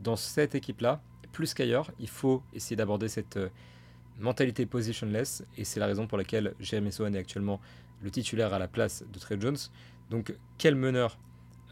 [0.00, 1.00] Dans cette équipe-là,
[1.32, 3.48] plus qu'ailleurs, il faut essayer d'aborder cette euh,
[4.18, 7.60] mentalité positionless, et c'est la raison pour laquelle Jeremy Sohan est actuellement
[8.02, 9.56] le titulaire à la place de Trey Jones.
[10.10, 11.18] Donc, quel meneur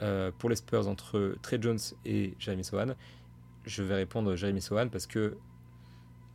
[0.02, 2.94] euh, pour les Spurs entre Trey Jones et Jeremy Sohan?
[3.64, 5.36] Je vais répondre Jeremy Sohan parce que,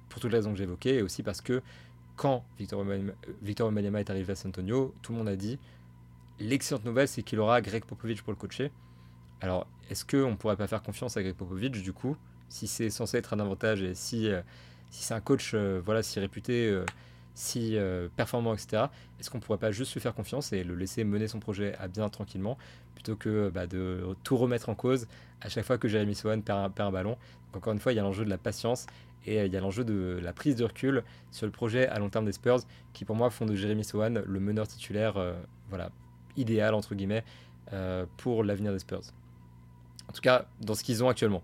[0.10, 1.62] pour toutes les raisons que j'ai évoquées, et aussi parce que
[2.16, 5.58] quand Victor Wembanyama est arrivé à San Antonio, tout le monde a dit
[6.40, 8.72] l'excellente nouvelle, c'est qu'il aura Greg Popovich pour le coacher.
[9.42, 12.16] Alors, est-ce qu'on ne pourrait pas faire confiance à Greg Popovich du coup,
[12.50, 14.42] si c'est censé être un avantage et si, euh,
[14.90, 16.86] si c'est un coach euh, voilà, si réputé, euh,
[17.36, 17.76] si
[18.16, 18.86] performant, etc.,
[19.20, 21.76] est-ce qu'on ne pourrait pas juste lui faire confiance et le laisser mener son projet
[21.80, 22.60] à bien tranquillement
[22.94, 25.08] plutôt que bah, de tout remettre en cause
[25.42, 27.18] à chaque fois que Jeremy Sohan perd un, ballon?
[27.56, 28.86] Encore une fois, il y a l'enjeu de la patience
[29.26, 32.10] et il y a l'enjeu de la prise de recul sur le projet à long
[32.10, 32.60] terme des Spurs
[32.94, 35.16] qui, pour moi, font de Jeremy Sohan le meneur titulaire
[35.70, 35.90] voilà,
[36.38, 37.24] idéal, entre guillemets,
[38.18, 39.02] pour l'avenir des Spurs.
[40.08, 41.42] En tout cas, dans ce qu'ils ont actuellement.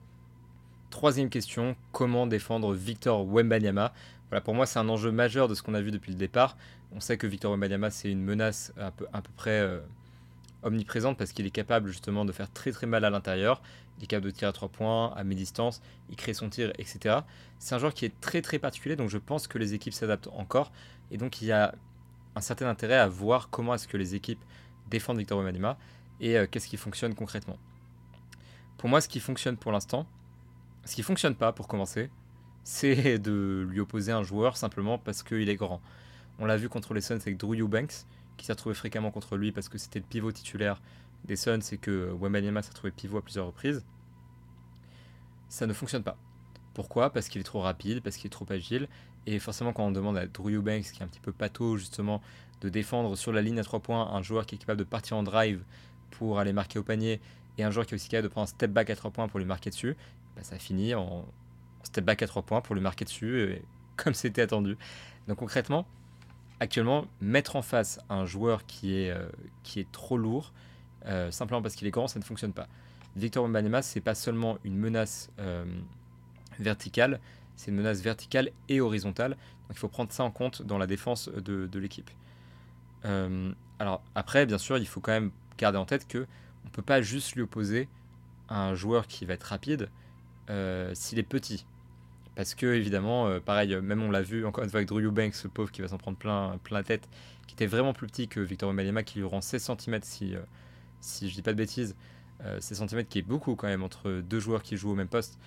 [0.89, 3.93] Troisième question, comment défendre Victor Wembanyama?
[4.29, 6.57] Voilà, pour moi, c'est un enjeu majeur de ce qu'on a vu depuis le départ.
[6.91, 9.79] On sait que Victor Wembanyama, c'est une menace à peu, à peu près euh,
[10.63, 13.61] omniprésente parce qu'il est capable justement de faire très très mal à l'intérieur.
[13.97, 17.17] Il est capable de tirer à trois points, à mi-distance, il crée son tir, etc.
[17.59, 20.29] C'est un joueur qui est très très particulier, donc je pense que les équipes s'adaptent
[20.33, 20.71] encore.
[21.11, 21.75] Et donc il y a
[22.35, 24.43] un certain intérêt à voir comment est-ce que les équipes
[24.89, 25.77] défendent Victor Wembanyama
[26.19, 27.57] et euh, qu'est-ce qui fonctionne concrètement.
[28.77, 30.07] Pour moi, ce qui fonctionne pour l'instant,
[30.85, 32.09] ce qui fonctionne pas pour commencer,
[32.63, 35.81] c'est de lui opposer un joueur simplement parce qu'il est grand.
[36.39, 38.05] On l'a vu contre les Suns avec Drew Eubanks,
[38.37, 40.81] qui s'est retrouvé fréquemment contre lui parce que c'était le pivot titulaire
[41.25, 43.83] des Suns et que Wembanyama s'est retrouvé pivot à plusieurs reprises.
[45.49, 46.17] Ça ne fonctionne pas.
[46.73, 47.11] Pourquoi?
[47.11, 48.87] Parce qu'il est trop rapide, parce qu'il est trop agile.
[49.31, 52.19] Et forcément, quand on demande à Drew Eubanks, qui est un petit peu pâteau justement,
[52.61, 55.17] de défendre sur la ligne à 3 points un joueur qui est capable de partir
[55.17, 55.61] en drive
[56.09, 57.21] pour aller marquer au panier
[57.59, 59.27] et un joueur qui est aussi capable de prendre un step back à 3 points
[59.27, 59.95] pour lui marquer dessus,
[60.35, 61.25] bah, ça finit en
[61.83, 63.61] step back à 3 points pour lui marquer dessus,
[63.97, 64.77] comme c'était attendu.
[65.27, 65.85] Donc concrètement,
[66.59, 69.29] actuellement, mettre en face un joueur qui est, euh,
[69.91, 70.53] trop lourd,
[71.05, 72.67] euh, simplement parce qu'il est grand, ça ne fonctionne pas.
[73.15, 75.65] Victor Wembanyama, c'est pas seulement une menace euh,
[76.57, 77.19] verticale,
[77.59, 79.31] c'est une menace verticale et horizontale.
[79.31, 82.09] Donc il faut prendre ça en compte dans la défense de, l'équipe.
[83.03, 86.25] alors après, bien sûr, il faut quand même garder en tête que
[86.65, 87.89] on peut pas juste lui opposer
[88.47, 89.89] un joueur qui va être rapide
[90.49, 91.65] euh, s'il est petit.
[92.35, 95.35] Parce que, évidemment, euh, pareil, même on l'a vu encore une fois avec Drew Eubanks,
[95.35, 97.09] ce pauvre qui va s'en prendre plein, la tête,
[97.45, 100.39] qui était vraiment plus petit que Victor Wembanyama, qui lui rend 16 cm si, euh,
[101.01, 101.95] si je dis pas de bêtises.
[102.61, 105.37] 16 cm qui est beaucoup quand même entre deux joueurs qui jouent au même poste.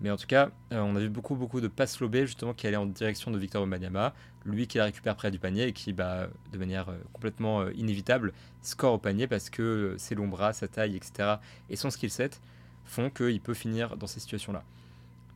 [0.00, 2.76] Mais en tout cas, on a vu beaucoup, beaucoup de passes lobées justement qui allaient
[2.76, 4.12] en direction de Victor Wembanyama,
[4.44, 8.94] lui qui la récupère près du panier et qui, bah, de manière complètement inévitable, score
[8.94, 11.36] au panier parce que ses longs bras, sa taille, etc.
[11.70, 12.40] et son skill set
[12.84, 14.64] font qu'il peut finir dans ces situations-là.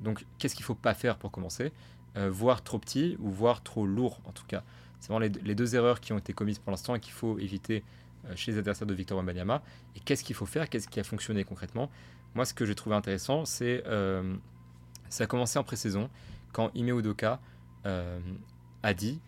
[0.01, 1.73] Donc, qu'est-ce qu'il ne faut pas faire pour commencer?
[2.17, 4.63] Euh, Voir trop petit ou voir trop lourd, en tout cas.
[5.01, 7.85] C'est vraiment les, deux erreurs qui ont été commises pour l'instant et qu'il faut éviter
[8.27, 9.63] euh, chez les adversaires de Victor Wembanyama.
[9.97, 10.69] Et qu'est-ce qu'il faut faire?
[10.69, 11.91] Qu'est-ce qui a fonctionné concrètement?
[12.35, 14.35] Moi, ce que j'ai trouvé intéressant, c'est euh,
[15.09, 16.11] ça a commencé en pré-saison
[16.53, 17.41] quand Ime Udoka
[18.83, 19.19] a dit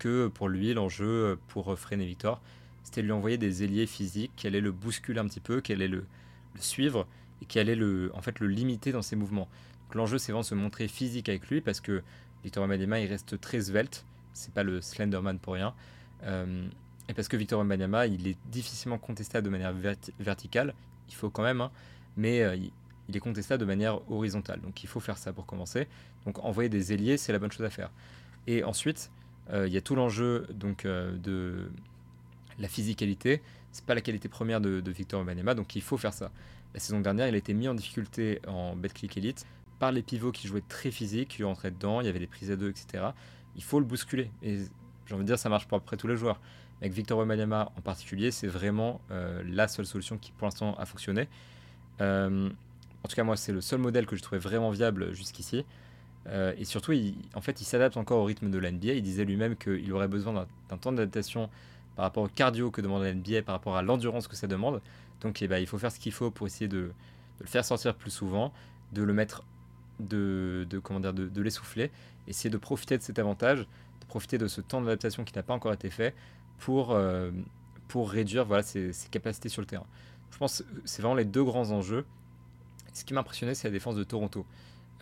[0.00, 2.40] que pour lui, l'enjeu pour freiner Victor,
[2.82, 5.72] c'était de lui envoyer des ailiers physiques qui allaient le bousculer un petit peu, qui
[5.72, 6.04] allaient le
[6.58, 7.06] suivre
[7.42, 9.48] et qui allait le, en fait, le limiter dans ses mouvements.
[9.94, 12.02] l'enjeu, c'est vraiment de se montrer physique avec lui parce que
[12.44, 14.04] Victor Wembanyama, il reste très svelte.
[14.32, 15.74] C'est pas le Slenderman pour rien.
[16.22, 16.66] Euh,
[17.08, 19.74] et parce que Victor Wembanyama, il est difficilement contestable de manière
[20.20, 20.74] verticale.
[21.08, 21.70] Il faut quand même, hein,
[22.16, 22.56] mais euh,
[23.08, 24.60] il est contestable de manière horizontale.
[24.60, 25.88] Donc il faut faire ça pour commencer.
[26.26, 27.90] Donc envoyer des ailiers, c'est la bonne chose à faire.
[28.46, 29.10] Et ensuite,
[29.50, 31.70] euh, il y a tout l'enjeu donc de
[32.58, 33.42] la physicalité.
[33.72, 36.30] C'est pas la qualité première de, Victor Wembanyama, donc il faut faire ça.
[36.74, 39.46] La saison dernière, il a été mis en difficulté en Betclic Elite
[39.78, 42.50] par les pivots qui jouaient très physique, qui rentraient dedans, il y avait des prises
[42.50, 43.04] à deux, etc.
[43.56, 44.30] Il faut le bousculer.
[44.42, 44.58] Et
[45.06, 46.40] j'ai envie de dire, ça marche pour après tous les joueurs.
[46.80, 50.86] Avec Victor Wembanyama en particulier, c'est vraiment euh, la seule solution qui pour l'instant a
[50.86, 51.28] fonctionné.
[52.00, 52.48] Euh,
[53.02, 55.64] en tout cas, moi, c'est le seul modèle que je trouvais vraiment viable jusqu'ici.
[56.26, 56.92] Euh, et surtout,
[57.34, 58.94] en fait, il s'adapte encore au rythme de la NBA.
[58.94, 61.48] Il disait lui-même qu'il aurait besoin d'un temps d'adaptation
[61.96, 64.80] par rapport au cardio que demande la NBA, par rapport à l'endurance que ça demande.
[65.20, 66.92] Donc eh ben, il faut faire ce qu'il faut pour essayer de,
[67.40, 68.52] le faire sortir plus souvent,
[68.92, 69.44] de le mettre,
[69.98, 71.90] de, de l'essouffler,
[72.28, 75.54] essayer de profiter de cet avantage, de profiter de ce temps d'adaptation qui n'a pas
[75.54, 76.14] encore été fait
[76.58, 77.30] pour, euh,
[77.94, 79.86] réduire voilà, ses, capacités sur le terrain.
[80.30, 82.04] Je pense que c'est vraiment les deux grands enjeux.
[82.92, 84.46] Ce qui m'a impressionné, c'est la défense de Toronto.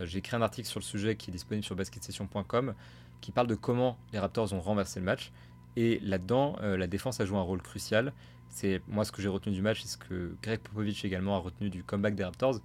[0.01, 2.75] Euh, j'ai écrit un article sur le sujet qui est disponible sur basketsession.com
[3.21, 5.33] qui parle de comment les Raptors ont renversé le match.
[5.77, 8.13] Et là-dedans, la défense a joué un rôle crucial.
[8.49, 11.39] C'est moi ce que j'ai retenu du match, c'est ce que Greg Popovich également a
[11.39, 12.61] retenu du comeback des Raptors,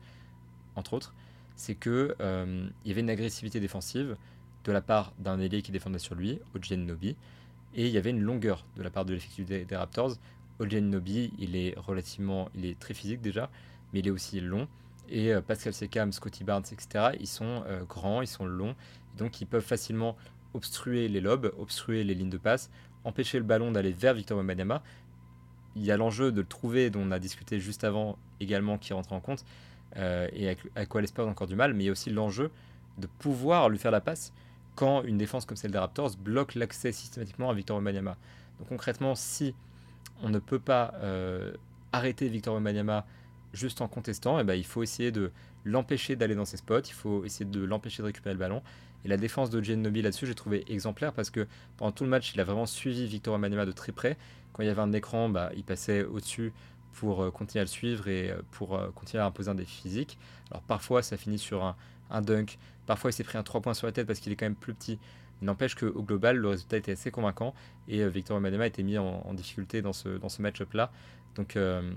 [0.76, 1.14] entre autres,
[1.56, 4.16] c'est que il y avait une agressivité défensive
[4.64, 7.16] de la part d'un ailier qui défendait sur lui, Ojen Nobi,
[7.76, 10.14] et il y avait une longueur de la part de l'effectif des, Raptors.
[10.60, 13.50] Ojen Nobi, il est relativement, il est très physique déjà,
[13.92, 14.68] mais il est aussi long.
[15.10, 18.76] Et euh, Pascal Sekam, Scotty Barnes, etc., ils sont euh, grands, ils sont longs,
[19.18, 20.16] donc ils peuvent facilement
[20.54, 22.70] obstruer les lobes, obstruer les lignes de passe,
[23.04, 24.84] empêcher le ballon d'aller vers Victor Wembanyama.
[25.76, 28.94] Il y a l'enjeu de le trouver, dont on a discuté juste avant également, qui
[28.94, 29.44] rentre en compte,
[29.98, 32.52] euh, et à quoi l'espère encore du mal, mais il y a aussi l'enjeu
[32.98, 34.34] de pouvoir lui faire la passe
[34.76, 38.18] quand une défense comme celle des Raptors bloque l'accès systématiquement à Victor Wembanyama.
[38.60, 39.54] Donc concrètement, si
[40.24, 41.52] on ne peut pas euh,
[41.92, 43.06] arrêter Victor Wembanyama
[43.54, 45.32] juste en contestant, et eh ben, il faut essayer de
[45.64, 48.64] l'empêcher d'aller dans ses spots, il faut essayer de l'empêcher de récupérer le ballon.
[49.06, 51.46] Et la défense de Nobi là-dessus, j'ai trouvé exemplaire parce que
[51.78, 54.18] pendant tout le match, il a vraiment suivi Victor Wembanyama de très près.
[54.54, 56.54] Quand il y avait un écran, bah, il passait au-dessus
[56.94, 60.18] pour euh, continuer à le suivre et euh, pour continuer à imposer un défi physique.
[60.50, 61.76] Alors parfois, ça finit sur un,
[62.10, 62.58] un dunk.
[62.86, 64.56] Parfois, il s'est pris un 3 points sur la tête parce qu'il est quand même
[64.56, 65.00] plus petit.
[65.42, 67.54] N'empêche qu'au global, le résultat était assez convaincant
[67.88, 70.92] et euh, Victor Wembanyama a été mis en, difficulté dans ce, dans ce match-up-là.
[71.36, 71.94] Donc, euh,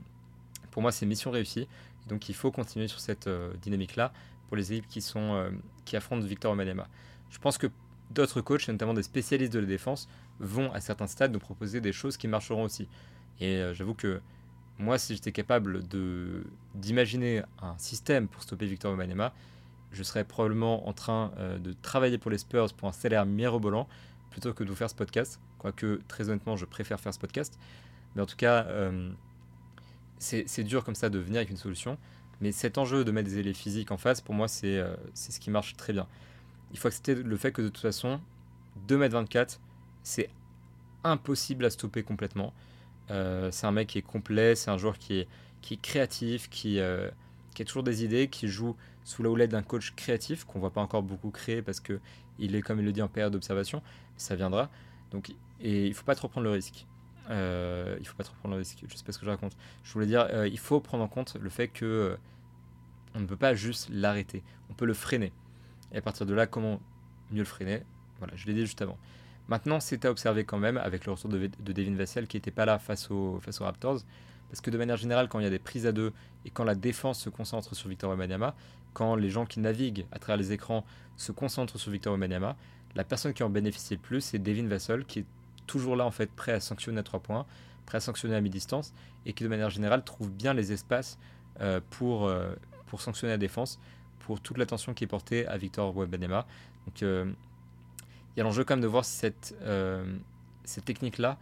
[0.70, 1.68] pour moi, c'est mission réussie.
[2.08, 4.12] donc, il faut continuer sur cette euh, dynamique-là
[4.48, 5.50] pour les équipes qui, sont,
[5.84, 6.88] qui affrontent Victor Wembanyama.
[7.30, 7.66] Je pense que
[8.10, 11.92] d'autres coachs, notamment des spécialistes de la défense, vont à certains stades nous proposer des
[11.92, 12.86] choses qui marcheront aussi.
[13.40, 14.20] Et j'avoue que
[14.78, 15.82] moi, si j'étais capable
[16.76, 19.34] d'imaginer un système pour stopper Victor Wembanyama,
[19.92, 23.88] je serais probablement en train euh, de travailler pour les Spurs pour un salaire mirobolant
[24.30, 25.40] plutôt que de vous faire ce podcast.
[25.58, 27.58] Quoique, très honnêtement, je préfère faire ce podcast.
[28.14, 29.10] Mais en tout cas, euh,
[30.18, 31.98] c'est dur comme ça de venir avec une solution.
[32.40, 35.40] Mais cet enjeu de mettre des élèves physiques en face, pour moi, euh, c'est ce
[35.40, 36.06] qui marche très bien.
[36.72, 38.20] Il faut accepter le fait que de toute façon,
[38.88, 39.58] 2m24,
[40.02, 40.28] c'est
[41.04, 42.52] impossible à stopper complètement.
[43.08, 45.28] c'est un mec qui est complet, c'est un joueur qui est,
[45.62, 46.80] qui est créatif, qui,
[47.54, 50.72] qui a toujours des idées, qui joue sous la houlette d'un coach créatif qu'on voit
[50.72, 52.00] pas encore beaucoup créer parce que
[52.40, 53.80] il est comme il le dit en période d'observation,
[54.16, 54.68] ça viendra.
[55.12, 56.86] Donc et il faut pas trop prendre le risque.
[57.30, 58.84] Euh, il faut pas trop prendre le risque.
[58.88, 59.56] Je sais pas ce que je raconte.
[59.84, 62.16] Je voulais dire, euh, il faut prendre en compte le fait que euh,
[63.14, 64.42] on ne peut pas juste l'arrêter.
[64.70, 65.32] On peut le freiner.
[65.92, 66.80] Et à partir de là, comment
[67.30, 67.84] mieux le freiner?
[68.18, 68.98] Voilà, je l'ai dit juste avant.
[69.46, 72.50] Maintenant, c'est à observer quand même avec le retour de, de Devin Vassell qui n'était
[72.50, 74.00] pas là face, au, face aux Raptors.
[74.48, 76.12] Parce que de manière générale, quand il y a des prises à deux
[76.44, 78.56] et quand la défense se concentre sur Victor Wembanyama,
[78.96, 80.82] quand les gens qui naviguent à travers les écrans
[81.18, 82.56] se concentrent sur Victor Wembanyama,
[82.94, 85.26] la personne qui en bénéficie le plus, c'est Devin Vassell, qui est
[85.66, 87.44] toujours là en fait prêt à sanctionner à trois points,
[87.84, 88.94] prêt à sanctionner à mi-distance,
[89.26, 91.18] et qui de manière générale trouve bien les espaces
[91.60, 92.54] euh, pour, euh,
[92.86, 93.78] pour sanctionner la défense,
[94.20, 96.46] pour toute l'attention qui est portée à Victor Wembanyama.
[96.86, 97.30] Donc euh,
[98.34, 99.54] il y a l'enjeu quand même de voir si cette,
[100.86, 101.36] technique-là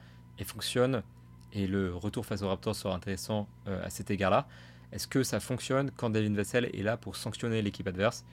[0.45, 1.05] fonctionne
[1.53, 4.49] et le retour face aux Raptors sera intéressant à cet égard-là.
[4.95, 8.25] Est-ce que ça fonctionne quand David Vassell est là pour sanctionner l'équipe adverse?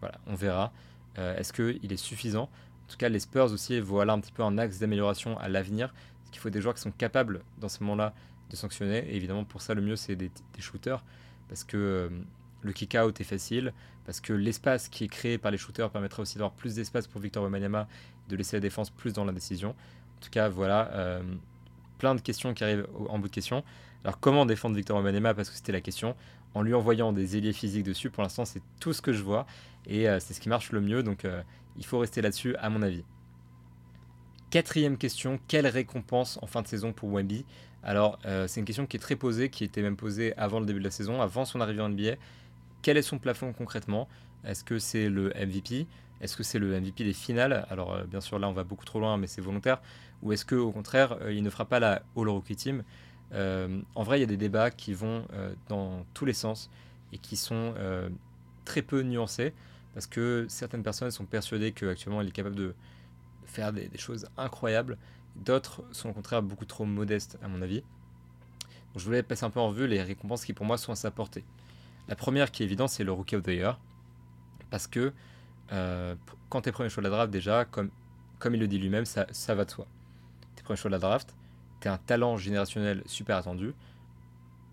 [0.00, 0.70] Voilà, on verra.
[1.18, 2.42] Euh, est-ce qu'il est suffisant?
[2.44, 5.48] En tout cas, les Spurs aussi voient là un petit peu un axe d'amélioration à
[5.48, 5.94] l'avenir.
[6.18, 8.12] Parce qu'il faut des joueurs qui sont capables, dans ce moment-là,
[8.50, 8.98] de sanctionner?
[9.08, 11.02] Et évidemment, pour ça, le mieux, c'est des, shooters.
[11.48, 12.08] Parce que euh,
[12.60, 13.72] le kick-out est facile.
[14.04, 17.22] Parce que l'espace qui est créé par les shooters permettra aussi d'avoir plus d'espace pour
[17.22, 17.88] Victor Wembanyama,
[18.28, 19.70] de laisser la défense plus dans la décision.
[19.70, 21.22] En tout cas, voilà
[21.98, 23.64] plein de questions qui arrivent en bout de question.
[24.06, 26.14] Alors comment défendre Victor Wembanyama parce que c'était la question
[26.54, 28.08] en lui envoyant des ailiers physiques dessus.
[28.08, 29.48] Pour l'instant, c'est tout ce que je vois
[29.84, 31.02] et euh, c'est ce qui marche le mieux.
[31.02, 31.42] Donc euh,
[31.76, 33.02] il faut rester là-dessus à mon avis.
[34.50, 37.44] Quatrième question, quelle récompense en fin de saison pour Wemby?
[37.82, 40.66] Alors euh, c'est une question qui est très posée, qui était même posée avant le
[40.66, 42.12] début de la saison, avant son arrivée en NBA.
[42.82, 44.06] Quel est son plafond concrètement?
[44.44, 45.88] Est-ce que c'est le MVP
[46.20, 47.66] Est-ce que c'est le MVP des finales?
[47.70, 49.80] Alors bien sûr là on va beaucoup trop loin mais c'est volontaire.
[50.22, 52.82] Ou est-ce qu'au contraire, euh, il ne fera pas la All Rookie Team?
[53.32, 56.70] En vrai, il y a des débats qui vont euh, dans tous les sens
[57.12, 57.74] et qui sont
[58.64, 59.54] très peu nuancés
[59.94, 62.74] parce que certaines personnes sont persuadées qu'actuellement il est capable de
[63.46, 64.98] faire des, choses incroyables.
[65.36, 67.80] D'autres sont au contraire beaucoup trop modestes à mon avis.
[67.80, 70.96] Donc, je voulais passer un peu en revue les récompenses qui pour moi sont à
[70.96, 71.44] sa portée.
[72.08, 73.78] La première qui est évidente, c'est le Rookie of the Year.
[74.70, 75.12] Parce que
[75.68, 77.90] quand tu es premier choix de la draft, déjà, comme,
[78.38, 79.86] comme il le dit lui-même, ça, ça va de soi
[80.66, 81.34] premier choix de la draft,
[81.86, 83.72] tu es un talent générationnel super attendu,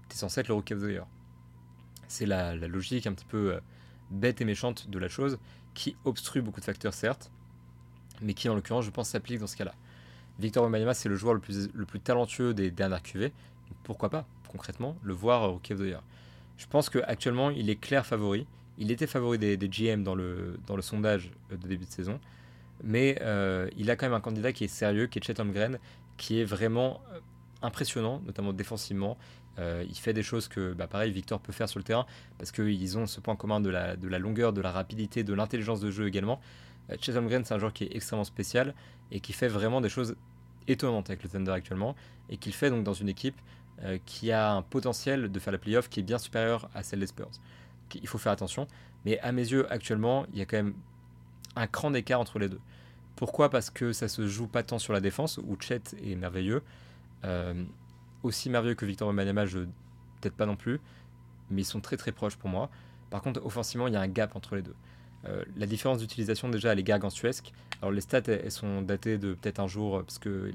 [0.09, 1.05] tu es censé être le Rookie of the Year.
[2.07, 3.59] C'est la, logique un petit peu euh,
[4.09, 5.37] bête et méchante de la chose,
[5.75, 7.31] qui obstrue beaucoup de facteurs certes,
[8.21, 9.75] mais qui en l'occurrence je pense s'applique dans ce cas-là.
[10.39, 13.31] Victor Wembanyama c'est le joueur le plus, le plus talentueux des dernières QV,
[13.83, 16.03] pourquoi pas concrètement le voir Rookie of the Year.
[16.57, 18.47] Je pense qu'actuellement il est clair favori,
[18.79, 22.19] il était favori des, GM dans le, sondage de début de saison.
[22.83, 23.19] mais
[23.77, 25.79] il a quand même un candidat qui est sérieux, qui est Chet Holmgren,
[26.17, 27.01] qui est vraiment
[27.61, 29.17] impressionnant, notamment défensivement.
[29.57, 32.05] il fait des choses que, bah, pareil, Victor peut faire sur le terrain,
[32.37, 35.33] parce qu'ils ont ce point commun de la, de la longueur, de la rapidité, de
[35.33, 36.39] l'intelligence de jeu également.
[36.99, 38.73] Chet Holmgren, c'est un joueur qui est extrêmement spécial
[39.11, 40.15] et qui fait vraiment des choses
[40.67, 41.95] étonnantes avec le Thunder actuellement,
[42.29, 43.39] et qu'il fait donc dans une équipe
[43.83, 46.99] euh, qui a un potentiel de faire la playoff qui est bien supérieur à celle
[46.99, 47.31] des Spurs.
[47.95, 48.67] il faut faire attention.
[49.03, 50.75] Mais à mes yeux, actuellement, il y a quand même
[51.55, 52.59] un cran d'écart entre les deux.
[53.15, 53.49] Pourquoi?
[53.49, 56.61] Parce que ça se joue pas tant sur la défense, où Chet est merveilleux.
[57.25, 57.63] Euh,
[58.23, 60.79] aussi merveilleux que Victor Wembanyama, je peut-être pas non plus,
[61.51, 62.69] mais ils sont très très proches pour moi.
[63.09, 64.75] Par contre, offensivement, il y a un gap entre les deux.
[65.25, 67.53] Euh, la différence d'utilisation, déjà, elle est gargantuesque.
[67.81, 70.51] Alors, les stats, elles, sont datées de peut-être un jour, parce que,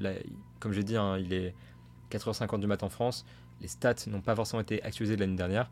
[0.59, 1.55] comme j'ai dit, hein, il est
[2.11, 3.25] 4h50 du matin en France.
[3.61, 5.71] Les stats n'ont pas forcément été actualisés de l'année dernière.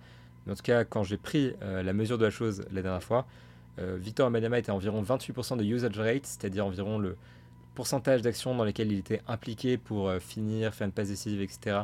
[0.49, 3.27] En tout cas, quand j'ai pris euh, la mesure de la chose la dernière fois,
[3.79, 7.17] Victor Wembanyama était à environ 28% de usage rate, c'est-à-dire environ le
[7.75, 11.83] pourcentage d'actions dans lesquelles il était impliqué pour euh, finir, faire une passe décisive, etc.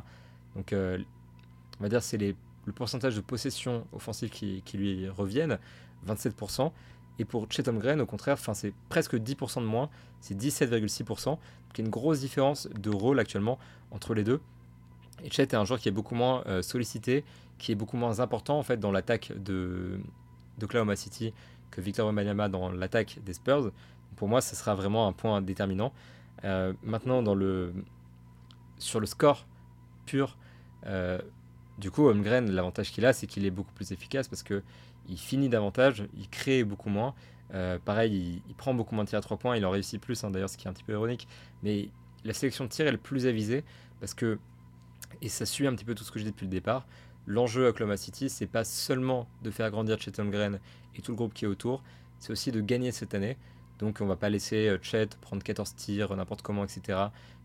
[0.57, 5.59] Donc, on va dire c'est le pourcentage de possession offensive qui, lui reviennent,
[6.07, 6.71] 27%.
[7.19, 11.25] Et pour Chetom Green, au contraire, c'est presque 10% de moins, c'est 17,6%.
[11.25, 11.39] Donc
[11.75, 13.59] il y a une grosse différence de rôle actuellement
[13.91, 14.41] entre les deux.
[15.25, 17.25] Et Chet est un joueur qui est beaucoup moins euh, sollicité,
[17.59, 20.01] qui est beaucoup moins important en fait dans l'attaque de
[20.59, 21.33] d'Oklahoma City
[21.73, 23.73] que Victor Wembanyama dans l'attaque des Spurs.
[24.15, 25.93] Pour moi, ce sera vraiment un point déterminant.
[26.45, 27.73] Euh, maintenant, dans le
[28.79, 29.47] sur le score
[30.07, 30.37] pur,
[30.87, 31.19] euh,
[31.79, 34.63] du coup, Holmgren, l'avantage qu'il a, c'est qu'il est beaucoup plus efficace parce que
[35.09, 37.15] il finit davantage, il crée beaucoup moins.
[37.55, 40.23] Euh, pareil, il, prend beaucoup moins de tirs à 3 points, il en réussit plus,
[40.25, 41.29] hein, d'ailleurs, ce qui est un petit peu ironique.
[41.63, 41.89] Mais
[42.25, 43.65] la sélection de tir est le plus avisée
[44.01, 44.39] parce que,
[45.21, 46.87] et ça suit un petit peu tout ce que je dis depuis le départ,
[47.27, 50.59] l'enjeu à Oklahoma City, c'est pas seulement de faire grandir Chet Holmgren
[50.97, 51.83] et tout le groupe qui est autour,
[52.19, 53.37] c'est aussi de gagner cette année.
[53.79, 56.99] Donc on va pas laisser euh, Chet prendre 14 tirs n'importe comment, etc.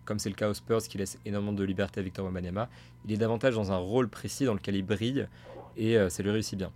[0.05, 2.69] Comme c'est le cas aux Spurs qui laisse énormément de liberté à Victor Wembanyama.
[3.05, 5.27] Il est davantage dans un rôle précis dans lequel il brille
[5.75, 6.71] et euh, ça lui réussit bien.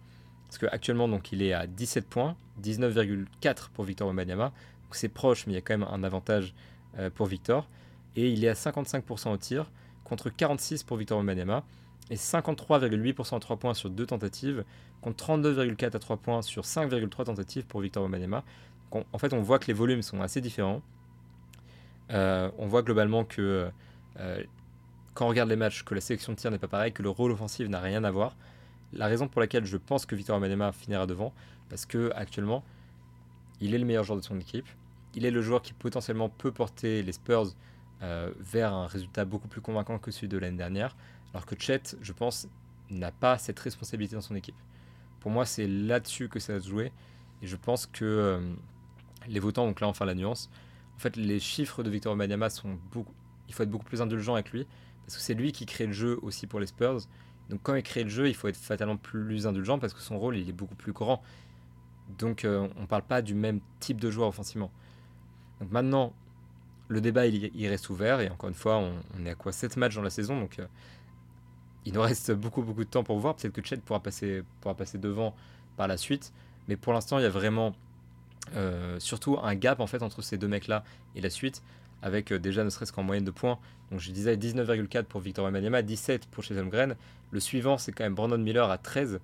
[0.48, 4.52] Parce qu'actuellement, donc, il est à 17 points, 19,4 pour Victor Wembanyama.
[4.92, 6.54] C'est proche, mais il y a quand même un avantage
[7.00, 7.70] euh, pour Victor.
[8.18, 9.72] Et il est à 55% au tir,
[10.04, 11.64] contre 46 pour Victor Wembanyama.
[12.12, 14.64] Et 53,8% à 3 points sur 2 tentatives,
[15.02, 18.44] contre 32,4 à 3 points sur 5,3 tentatives pour Victor Wembanyama.
[18.92, 20.84] en fait, on voit que les volumes sont assez différents.
[22.12, 23.72] Euh, on voit globalement que
[24.20, 24.44] euh,
[25.16, 27.10] quand on regarde les matchs, que la sélection de tir n'est pas pareille, que le
[27.10, 28.36] rôle offensif n'a rien à voir
[28.94, 31.34] la raison pour laquelle je pense que Victor Wembanyama finira devant,
[31.70, 32.64] parce que actuellement,
[33.60, 34.68] il est le meilleur joueur de son équipe.
[35.16, 37.54] Il est le joueur qui potentiellement peut porter les Spurs
[38.02, 40.96] euh, vers un résultat beaucoup plus convaincant que celui de l'année dernière,
[41.34, 42.48] alors que Chet, je pense,
[42.90, 44.56] n'a pas cette responsabilité dans son équipe.
[45.20, 46.92] Pour moi, c'est là-dessus que ça va se jouer,
[47.42, 48.54] et je pense que euh,
[49.28, 50.50] les votants, donc là on fait la nuance,
[50.96, 53.14] en fait les chiffres de Victor Wembanyama sont beaucoup...
[53.48, 54.66] Il faut être beaucoup plus indulgent avec lui,
[55.06, 57.02] parce que c'est lui qui crée le jeu aussi pour les Spurs,
[57.52, 60.18] donc quand il crée le jeu, il faut être fatalement plus indulgent parce que son
[60.18, 61.22] rôle, il est beaucoup plus grand.
[62.18, 64.72] Donc euh, on ne parle pas du même type de joueur offensivement.
[65.60, 66.14] Donc maintenant,
[66.88, 68.22] le débat, il, reste ouvert.
[68.22, 69.52] Et encore une fois, on, est à quoi?
[69.52, 70.40] 7 matchs dans la saison.
[70.40, 70.66] Donc euh,
[71.86, 73.36] il nous reste beaucoup, beaucoup de temps pour voir.
[73.36, 74.44] Peut-être que Chet pourra passer,
[74.96, 75.36] devant
[75.78, 76.34] par la suite.
[76.68, 77.74] Mais pour l'instant, il y a vraiment
[78.56, 80.84] euh, surtout un gap en fait entre ces deux mecs-là
[81.16, 81.62] et la suite
[82.02, 83.60] avec déjà ne serait-ce qu'en moyenne de points.
[83.92, 86.96] Donc je disais 19,4 pour Victor Wembanyama, 17 pour chez Holmgren,
[87.32, 89.20] le suivant, c'est quand même Brandon Miller à 13.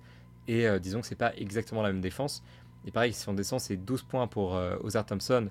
[0.46, 2.42] Et euh, disons que c'est pas exactement la même défense.
[2.86, 5.48] Et pareil, si on descend, c'est 12 points pour euh, Ozar Thompson,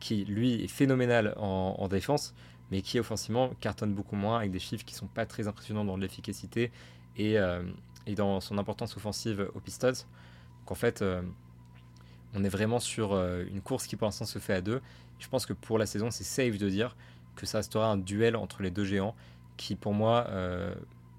[0.00, 2.34] qui lui est phénoménal en, défense,
[2.70, 5.96] mais qui offensivement cartonne beaucoup moins, avec des chiffres qui sont pas très impressionnants dans
[5.96, 6.70] l'efficacité
[7.16, 7.62] et, euh,
[8.16, 9.88] dans son importance offensive aux Pistons.
[9.88, 11.04] Donc en fait,
[12.34, 14.80] on est vraiment sur une course qui pour l'instant se fait à deux.
[15.18, 16.96] Je pense que pour la saison, c'est safe de dire
[17.36, 19.14] que ça restera un duel entre les deux géants
[19.58, 20.26] qui, pour moi,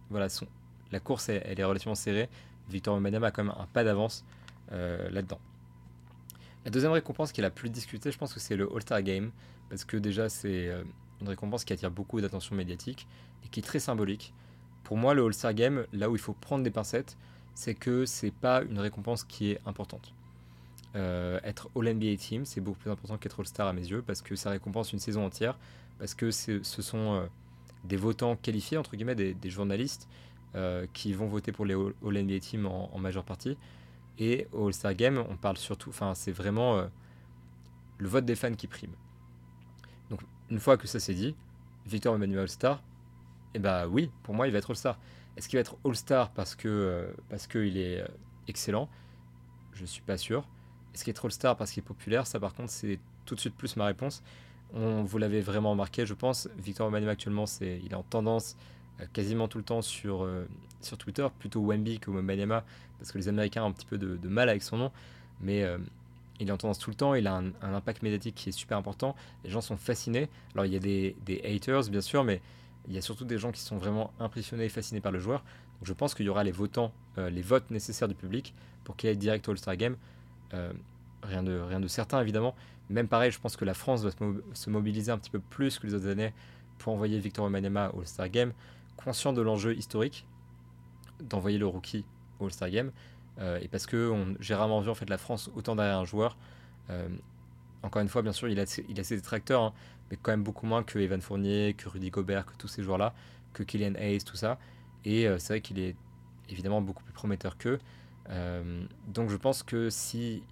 [0.10, 0.48] voilà, sont
[0.92, 2.30] la course, elle, est relativement serrée.
[2.70, 4.26] Victor Wembanyama a quand même un pas d'avance
[4.72, 5.40] euh, là-dedans.
[6.66, 9.32] La deuxième récompense qui est la plus discutée, je pense que c'est le All-Star Game,
[9.70, 10.84] parce que déjà c'est euh,
[11.22, 13.08] une récompense qui attire beaucoup d'attention médiatique
[13.44, 14.34] et qui est très symbolique.
[14.84, 17.18] Pour moi, le All-Star Game, là où il faut prendre des pincettes,
[17.54, 20.14] c'est que c'est pas une récompense qui est importante.
[20.96, 24.36] Euh, être All-NBA Team, c'est beaucoup plus important qu'être All-Star à mes yeux, parce que
[24.36, 25.58] ça récompense une saison entière,
[26.00, 27.28] parce que ce sont
[27.84, 30.08] des votants qualifiés, entre guillemets, des journalistes,
[30.56, 33.56] euh, qui vont voter pour les All-NBA Team en, majeure partie.
[34.18, 36.88] Et au All-Star Game, on parle surtout, enfin, c'est vraiment euh,
[38.00, 38.90] le vote des fans qui prime.
[40.50, 41.36] Une fois que ça c'est dit,
[41.86, 42.82] Victor Emmanuel All-Star,
[43.54, 45.00] eh ben oui, pour moi, il va être All-Star.
[45.38, 48.04] Est-ce qu'il va être All-Star parce que euh, parce qu'il est
[48.48, 48.90] excellent?
[49.74, 50.48] Je suis pas sûr.
[50.94, 52.28] Est-ce qu'il est All-Star parce qu'il est populaire?
[52.28, 54.24] Ça, par contre, c'est tout de suite plus ma réponse.
[54.74, 56.50] On, vous l'avez vraiment remarqué, je pense.
[56.58, 58.56] Victor Wembanyama actuellement, c'est, il est en tendance
[59.00, 60.48] euh, quasiment tout le temps sur, euh,
[60.82, 62.64] sur Twitter, plutôt Wemby que Wembanyama,
[62.98, 64.92] parce que les Américains ont un petit peu de, mal avec son nom.
[65.42, 65.78] Mais euh,
[66.40, 68.78] il est en tendance tout le temps, il a un, impact médiatique qui est super
[68.78, 69.16] important.
[69.44, 70.30] Les gens sont fascinés.
[70.54, 72.42] Alors il y a des, haters, bien sûr, mais
[72.88, 75.40] il y a surtout des gens qui sont vraiment impressionnés et fascinés par le joueur.
[75.80, 79.10] Donc je pense qu'il y aura les votants, les votes nécessaires du public pour qu'il
[79.10, 79.98] aille direct au All-Star Game.
[81.24, 82.56] rien, de, rien de certain évidemment,
[82.90, 84.10] même pareil, je pense que la France va
[84.54, 86.34] se, mobiliser un petit peu plus que les autres années
[86.80, 88.54] pour envoyer Victor Wembanyama au All-Star Game,
[88.98, 90.26] conscient de l'enjeu historique
[91.22, 92.06] d'envoyer le rookie
[92.40, 92.92] au All-Star Game.
[93.40, 96.38] Euh, et parce que j'ai rarement vu en fait la France autant derrière un joueur.
[96.90, 97.08] Euh,
[97.84, 98.84] encore une fois, bien sûr, il a, ses
[99.16, 99.74] détracteurs, hein,
[100.12, 103.14] mais quand même beaucoup moins que Evan Fournier, que Rudy Gobert, que tous ces joueurs-là,
[103.54, 104.60] que Kylian Hayes, tout ça.
[105.06, 105.96] Et euh, c'est vrai qu'il est
[106.50, 107.80] évidemment beaucoup plus prometteur qu'eux.
[109.08, 110.44] donc je pense que si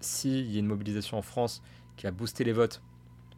[0.00, 1.62] s'il y a une mobilisation en France
[1.96, 2.82] qui a boosté les votes,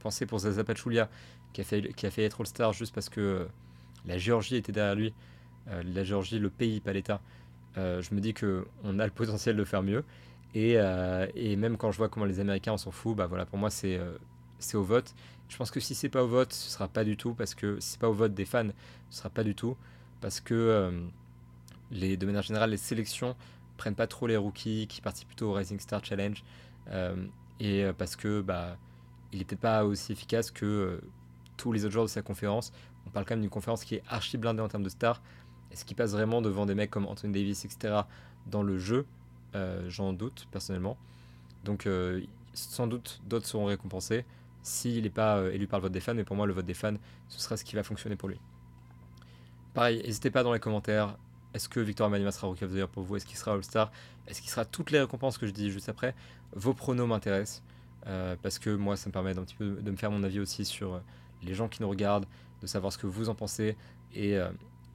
[0.02, 1.08] pensez pour Zaza Pachulia,
[1.52, 3.44] qui a fait, être All-Star juste parce que euh,
[4.06, 5.14] la Géorgie était derrière lui,
[5.68, 7.18] euh, la Géorgie, le pays, pas l'État, euh,
[7.76, 10.04] je me dis qu'on a le potentiel de faire mieux.
[10.54, 10.72] Et,
[11.34, 14.00] et, même quand je vois comment les Américains s'en foutent, bah voilà, pour moi c'est
[14.58, 15.14] c'est au vote.
[15.48, 17.80] Je pense que si c'est pas au vote, ce sera pas du tout, parce que
[17.80, 18.68] si c'est pas au vote des fans,
[19.10, 19.76] ce sera pas du tout,
[20.20, 20.92] parce que
[21.90, 23.36] les, de manière générale, les sélections
[23.76, 26.42] prennent pas trop les rookies, qui participent plutôt au Rising Star Challenge.
[26.90, 27.26] Euh,
[27.60, 28.76] et euh, parce que bah,
[29.32, 31.00] il est peut-être pas aussi efficace que euh,
[31.56, 32.72] tous les autres joueurs de sa conférence.
[33.06, 35.22] On parle quand même d'une conférence qui est archi blindée en termes de stars.
[35.72, 38.02] Est-ce qu'il passe vraiment devant des mecs comme Anthony Davis, etc.
[38.46, 39.06] dans le jeu?
[39.88, 40.96] J'en doute personnellement.
[41.64, 41.88] Donc
[42.54, 44.24] sans doute d'autres seront récompensés
[44.62, 46.14] s'il n'est pas élu par le vote des fans.
[46.14, 46.94] Mais pour moi, le vote des fans,
[47.28, 48.38] ce sera ce qui va fonctionner pour lui.
[49.74, 51.16] Pareil, n'hésitez pas dans les commentaires
[51.54, 53.16] est-ce que Victor Emmanuel sera Rookie of the pour vous?
[53.16, 53.92] Est-ce qu'il sera All-Star?
[54.26, 56.14] Est-ce qu'il sera toutes les récompenses que je dis juste après?
[56.54, 57.62] Vos pronos m'intéressent
[58.06, 60.64] euh, parce que moi, ça me permet petit peu de me faire mon avis aussi
[60.64, 61.00] sur euh,
[61.42, 62.26] les gens qui nous regardent,
[62.62, 63.76] de savoir ce que vous en pensez
[64.14, 64.50] et euh,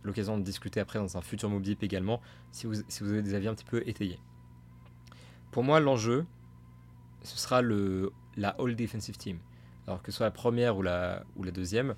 [0.08, 3.22] l'occasion de discuter après dans un futur Mob Deep également si vous, si vous avez
[3.22, 4.20] des avis un petit peu étayés.
[5.52, 6.26] Pour moi, l'enjeu,
[7.24, 9.40] ce sera le, la All Defensive Team.
[9.88, 11.96] Alors que ce soit la première ou la, ou la deuxième,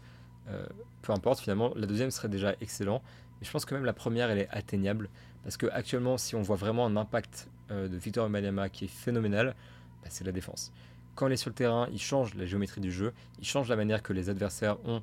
[1.01, 3.03] peu importe finalement, la deuxième serait déjà excellent
[3.39, 5.09] mais je pense que même la première, elle est atteignable.
[5.43, 8.89] Parce que actuellement, si on voit vraiment un impact euh, de Victor Wembanyama qui est
[8.89, 9.55] phénoménal,
[10.01, 10.71] bah, c'est la défense.
[11.15, 13.75] Quand il est sur le terrain, il change la géométrie du jeu, il change la
[13.75, 15.01] manière que les adversaires ont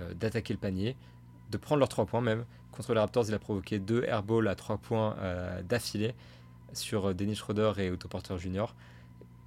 [0.00, 0.96] euh, d'attaquer le panier,
[1.50, 2.44] de prendre leurs 3 points même.
[2.72, 6.14] Contre les Raptors, il a provoqué deux airballs à 3 points euh, d'affilée
[6.72, 8.66] sur Dennis Schroeder et Otto Porter Jr.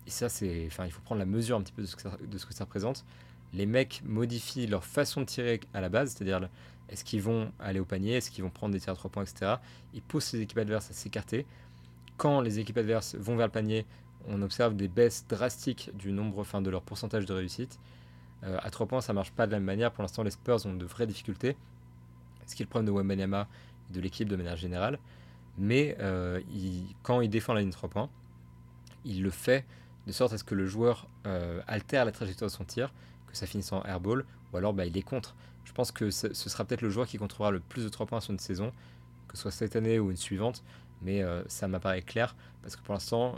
[0.07, 2.01] Et ça, c'est, enfin, il faut prendre la mesure un petit peu de ce que
[2.01, 3.05] ça, de ce que ça représente.
[3.53, 6.49] Les mecs modifient leur façon de tirer à la base, c'est-à-dire
[6.89, 9.23] est-ce qu'ils vont aller au panier Est-ce qu'ils vont prendre des tirs à 3 points,
[9.23, 9.55] etc.
[9.93, 11.45] Ils poussent les équipes adverses à s'écarter.
[12.17, 13.85] Quand les équipes adverses vont vers le panier,
[14.27, 17.79] on observe des baisses drastiques du nombre, enfin de leur pourcentage de réussite.
[18.43, 19.91] Euh, à 3 points, ça marche pas de la même manière.
[19.91, 21.55] Pour l'instant, les Spurs ont de vraies difficultés.
[22.49, 23.47] Ce qui est le problème de Wembanyama
[23.89, 24.99] et de l'équipe de manière générale.
[25.59, 26.39] Mais euh,
[27.03, 28.09] quand il défend la ligne 3 points,
[29.05, 29.65] il le fait
[30.07, 32.93] de sorte à ce que le joueur euh, altère la trajectoire de son tir,
[33.27, 35.35] que ça finisse en airball, ou alors bah, il est contre.
[35.65, 38.21] Je pense que ce, sera peut-être le joueur qui contrôlera le plus de 3 points
[38.21, 38.71] sur une saison,
[39.27, 40.63] que ce soit cette année ou une suivante,
[41.01, 43.35] mais euh, ça m'apparaît clair, parce que pour l'instant,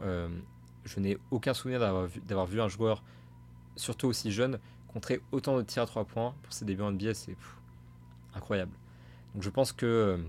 [0.85, 3.03] je n'ai aucun souvenir d'avoir vu, un joueur,
[3.75, 7.15] surtout aussi jeune, contrer autant de tirs à 3 points pour ses débuts en NBA,
[7.15, 7.35] c'est
[8.35, 8.71] incroyable.
[9.33, 10.19] Donc je pense que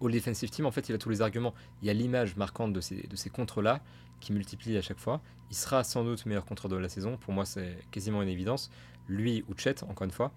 [0.00, 1.54] au defensive team, en fait, il a tous les arguments.
[1.82, 3.80] Il y a l'image marquante de ces, de ces contres-là
[4.20, 5.20] qui multiplie à chaque fois.
[5.50, 7.16] Il sera sans doute meilleur contre de la saison.
[7.16, 8.70] Pour moi, c'est quasiment une évidence.
[9.08, 10.32] Lui ou Chet, encore une fois.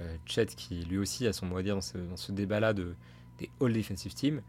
[0.00, 2.94] Euh, Chet qui lui aussi a son mot à dire dans ce, débat-là de,
[3.38, 4.42] des All Defensive Team.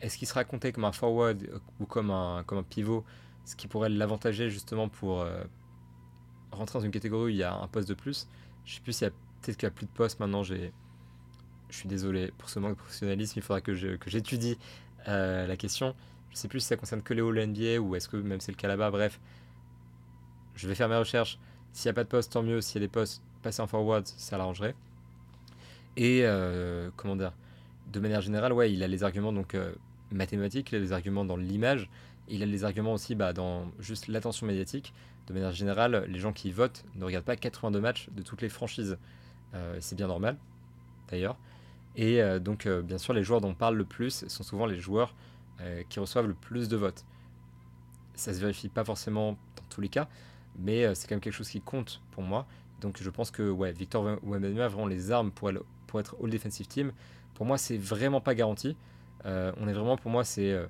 [0.00, 1.48] Est-ce qu'il sera compté comme un forward
[1.80, 3.04] ou comme un, comme un pivot?
[3.44, 5.44] Ce qui pourrait l'avantager justement pour euh,
[6.50, 8.28] rentrer dans une catégorie où il y a un poste de plus.
[8.64, 10.42] Je sais plus s'il y a peut-être qu'il n'y a plus de poste maintenant.
[10.42, 10.72] J'ai,
[11.76, 13.34] je suis désolé pour ce manque de professionnalisme.
[13.36, 14.56] Il faudra que, j'étudie
[15.08, 15.94] euh, la question.
[16.30, 18.50] Je sais plus si ça concerne que les All NBA ou est-ce que même c'est
[18.50, 18.90] le cas là-bas.
[18.90, 19.20] Bref,
[20.54, 21.38] je vais faire mes recherches.
[21.72, 22.62] S'il n'y a pas de poste, tant mieux.
[22.62, 24.74] S'il y a des postes, passer en forward, ça l'arrangerait.
[25.98, 27.32] Et euh, comment dire,
[27.92, 29.72] de manière générale, ouais, il a les arguments donc euh,
[30.10, 31.90] mathématiques, il a les arguments dans l'image,
[32.28, 34.94] il a les arguments aussi bah, dans juste l'attention médiatique.
[35.26, 38.48] De manière générale, les gens qui votent ne regardent pas 82 matchs de toutes les
[38.48, 38.96] franchises.
[39.80, 40.36] C'est bien normal,
[41.10, 41.38] d'ailleurs.
[41.96, 45.14] Et donc, bien sûr, les joueurs dont on parle le plus sont souvent les joueurs
[45.88, 47.06] qui reçoivent le plus de votes.
[48.14, 50.06] Ça se vérifie pas forcément dans tous les cas,
[50.58, 52.46] mais c'est quand même quelque chose qui compte pour moi.
[52.80, 56.66] Donc je pense que ouais, Victor Wembanyama a vraiment les armes pour, être All Defensive
[56.66, 56.92] Team.
[57.34, 58.76] Pour moi, c'est vraiment pas garanti.
[59.24, 60.50] Euh, on est vraiment, pour moi, c'est.
[60.50, 60.66] Euh,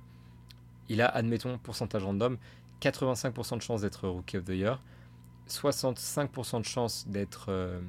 [0.88, 2.38] il a, admettons, pourcentage random,
[2.80, 4.80] 85% de chance d'être Rookie of the Year.
[5.48, 7.80] 65% de chances d'être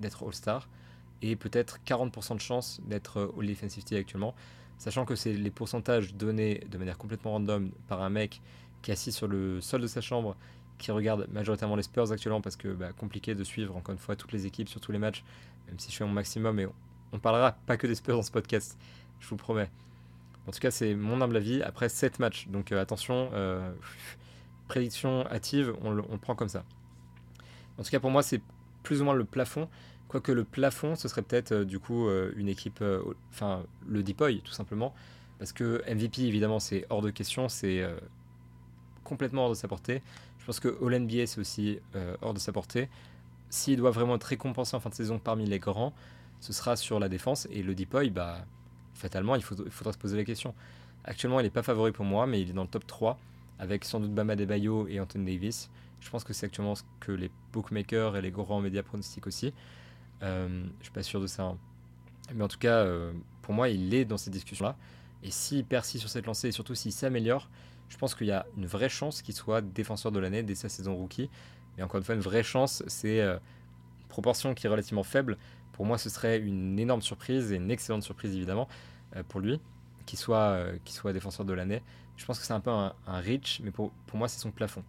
[0.00, 0.68] d'être All-Star
[1.22, 4.34] et peut-être 40% de chances d'être All Defensive actuellement,
[4.78, 8.42] sachant que c'est les pourcentages donnés de manière complètement random par un mec
[8.82, 10.36] qui est assis sur le sol de sa chambre,
[10.78, 14.16] qui regarde majoritairement les Spurs actuellement parce que bah, compliqué de suivre encore une fois
[14.16, 15.24] toutes les équipes sur tous les matchs,
[15.68, 16.66] même si je fais mon maximum et
[17.12, 18.76] on, parlera pas que des Spurs dans ce podcast,
[19.20, 19.70] je vous promets.
[20.48, 22.48] En tout cas, c'est mon humble avis après 7 matchs.
[22.48, 23.70] Donc euh, attention, euh,
[24.66, 26.64] prédiction hâtive, on le, prend comme ça.
[27.78, 28.40] En tout cas, pour moi, c'est
[28.82, 29.68] plus ou moins le plafond.
[30.12, 32.84] Quoique le plafond, ce serait peut-être euh, du coup une équipe,
[33.30, 34.94] enfin le Deepoy tout simplement.
[35.38, 37.82] Parce que MVP, évidemment, c'est hors de question, c'est
[39.02, 40.02] complètement hors de sa portée.
[40.38, 41.80] Je pense que All NBA, c'est aussi
[42.20, 42.88] hors de sa portée.
[43.50, 45.92] S'il doit vraiment être récompensé en fin de saison parmi les grands,
[46.40, 47.46] ce sera sur la défense.
[47.50, 48.44] Et le Deepoy, bah,
[48.94, 50.54] fatalement, il, faudra se poser la question.
[51.04, 53.18] Actuellement, il n'est pas favori pour moi, mais il est dans le top 3,
[53.58, 55.70] avec sans doute Bama Debayo et Anthony Davis.
[56.00, 59.52] Je pense que c'est actuellement ce que les bookmakers et les grands médias pronostiquent aussi.
[60.22, 61.44] Euh, je suis pas sûr de ça.
[61.44, 61.58] Hein.
[62.34, 63.12] Mais en tout cas, euh,
[63.42, 64.76] pour moi, il est dans cette discussion-là.
[65.22, 67.48] Et s'il persiste sur cette lancée, et surtout s'il s'améliore,
[67.88, 70.68] je pense qu'il y a une vraie chance qu'il soit défenseur de l'année dès sa
[70.68, 71.28] saison rookie.
[71.76, 73.36] Mais encore une fois, une vraie chance, c'est euh,
[74.00, 75.36] une proportion qui est relativement faible.
[75.72, 78.68] Pour moi, ce serait une énorme surprise et une excellente surprise évidemment
[79.28, 79.60] pour lui
[80.06, 81.82] qu'il soit, soit défenseur de l'année.
[82.16, 84.84] Je pense que c'est un peu un, reach, mais pour, pour moi, c'est son plafond.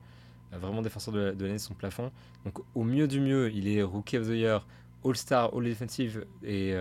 [0.51, 2.11] vraiment défenseur de, l'année, c'est son plafond.
[2.45, 4.65] Donc, au mieux du mieux, il est Rookie of the Year,
[5.05, 6.73] All-Star, All-Defensive et,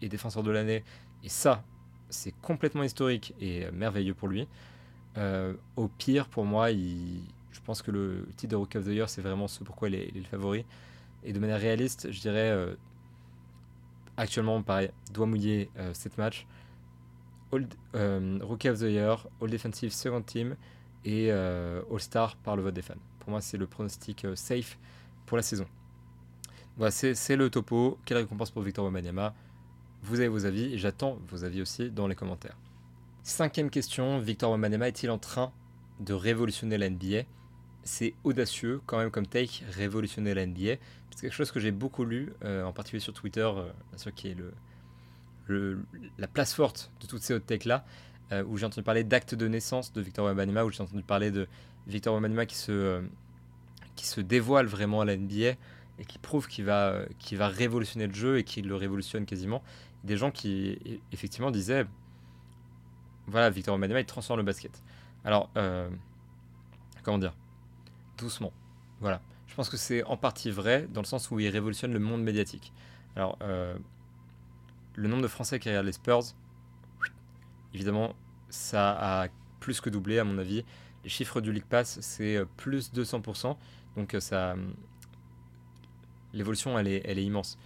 [0.00, 0.84] et défenseur de l'année.
[1.22, 1.64] Et ça,
[2.08, 4.48] c'est complètement historique et merveilleux pour lui.
[5.76, 9.22] au pire, pour moi, je pense que le titre de Rookie of the Year, c'est
[9.22, 10.64] vraiment ce pourquoi il est, le favori.
[11.24, 12.74] Et de manière réaliste, je dirais
[14.16, 16.46] actuellement, pareil, doit mouiller 7 matchs.
[17.94, 20.56] Euh, Rookie of the Year, All Defensive Second Team
[21.04, 22.94] et euh, All-Star par le vote des fans.
[23.18, 24.78] Pour moi, c'est le pronostic euh, safe
[25.26, 25.66] pour la saison.
[26.76, 27.98] Voilà, c'est le topo.
[28.04, 29.34] Quelle récompense pour Victor Wembanyama?
[30.02, 32.56] Vous avez vos avis et j'attends vos avis aussi dans les commentaires.
[33.22, 35.52] Cinquième question, Victor Wembanyama est-il en train
[36.00, 37.22] de révolutionner la NBA
[37.84, 40.76] C'est audacieux quand même comme take, révolutionner la NBA.
[41.10, 43.48] C'est quelque chose que j'ai beaucoup lu, en particulier sur Twitter,
[43.90, 44.36] bien sûr qui est
[46.18, 47.84] la place forte de toutes ces hautes techs-là,
[48.32, 51.30] euh, où j'ai entendu parler d'actes de naissance de Victor Wembanyama, où j'ai entendu parler
[51.30, 51.46] de
[51.86, 53.02] Victor Wembanyama qui se, euh,
[53.94, 55.54] qui se dévoile vraiment à la NBA
[55.98, 59.62] et qui prouve qu'il va, euh, va révolutionner le jeu et qu'il le révolutionne quasiment.
[60.04, 61.86] Des gens qui, effectivement, disaient
[63.28, 64.82] voilà, Victor Wembanyama, il transforme le basket.
[65.24, 65.48] Alors,
[67.04, 67.34] comment dire?
[68.18, 68.52] Doucement.
[69.00, 69.20] Voilà.
[69.46, 72.22] Je pense que c'est en partie vrai, dans le sens où il révolutionne le monde
[72.24, 72.72] médiatique.
[73.14, 76.34] Alors, le nombre de Français qui regardent les Spurs,
[77.74, 78.14] évidemment,
[78.50, 79.28] ça a
[79.60, 80.64] plus que doublé à mon avis.
[81.04, 83.56] Les chiffres du League Pass, c'est euh, plus de 200%.
[83.96, 84.54] Donc euh, ça,
[86.32, 87.58] l'évolution, elle est, immense.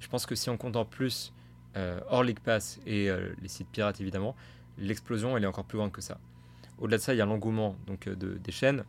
[0.00, 1.32] Je pense que si on compte en plus
[1.76, 3.08] euh, hors League Pass et
[3.40, 4.34] les sites pirates, évidemment,
[4.78, 6.18] l'explosion, elle est encore plus grande que ça.
[6.78, 8.84] Au-delà de ça, il y a l'engouement donc, de, des chaînes.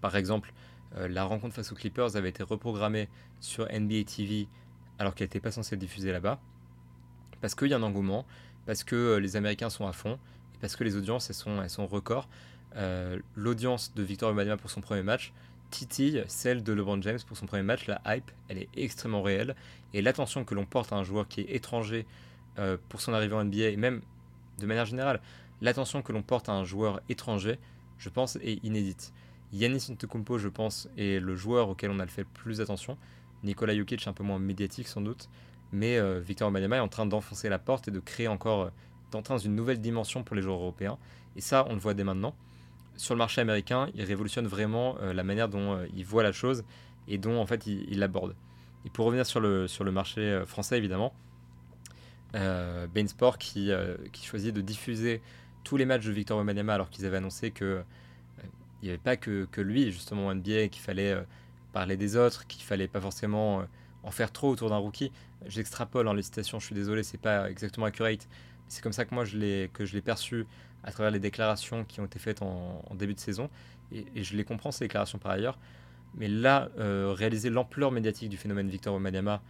[0.00, 0.52] Par exemple,
[0.96, 3.08] la rencontre face aux Clippers avait été reprogrammée
[3.40, 4.48] sur NBA TV
[4.98, 6.40] alors qu'elle n'était pas censée être diffusée là-bas
[7.40, 8.26] parce qu'il y a un engouement,
[8.66, 10.18] parce que euh, les Américains sont à fond,
[10.54, 12.28] et parce que les audiences, elles sont, elles sont records.
[12.76, 15.32] Euh, l'audience de Victor Wembanyama pour son premier match
[15.70, 17.86] titille celle de LeBron James pour son premier match.
[17.86, 19.54] La hype, elle est extrêmement réelle.
[19.94, 22.06] Et l'attention que l'on porte à un joueur qui est étranger
[22.58, 24.02] euh, pour son arrivée en NBA, et même
[24.58, 25.20] de manière générale,
[25.60, 27.58] l'attention que l'on porte à un joueur étranger,
[27.98, 29.12] je pense, est inédite.
[29.52, 32.98] Yanis Antetokounmpo, je pense, est le joueur auquel on a fait le plus attention.
[33.44, 35.28] Nikola Jokic, un peu moins médiatique sans doute.
[35.72, 38.70] Mais euh, Victor Wembanyama est en train d'enfoncer la porte et de créer encore, euh,
[39.10, 40.98] d'entrer dans une nouvelle dimension pour les joueurs européens.
[41.36, 42.34] Et ça, on le voit dès maintenant.
[42.98, 46.64] Sur le marché américain, il révolutionne vraiment euh, la manière dont il voit la chose
[47.06, 48.34] et dont en fait il l'aborde.
[48.84, 51.14] Et pour revenir sur le, sur le marché français, évidemment,
[52.34, 53.70] euh, Bain Sport qui,
[54.12, 55.22] qui, choisit de diffuser
[55.64, 57.82] tous les matchs de Victor Wembanyama alors qu'ils avaient annoncé que
[58.82, 61.16] il n'y avait pas que, que, lui justement en NBA qu'il fallait
[61.72, 63.64] parler des autres, qu'il fallait pas forcément
[64.02, 65.12] en faire trop autour d'un rookie.
[65.46, 68.28] J'extrapole en les citations, je suis désolé, c'est pas exactement accurate.
[68.68, 70.46] C'est comme ça que moi je l'ai que je l'ai perçu
[70.84, 73.50] à travers les déclarations qui ont été faites en, début de saison
[73.92, 75.58] et, je les comprends ces déclarations par ailleurs.
[76.14, 79.42] Mais là, euh, réaliser l'ampleur médiatique du phénomène Victor Wembanyama,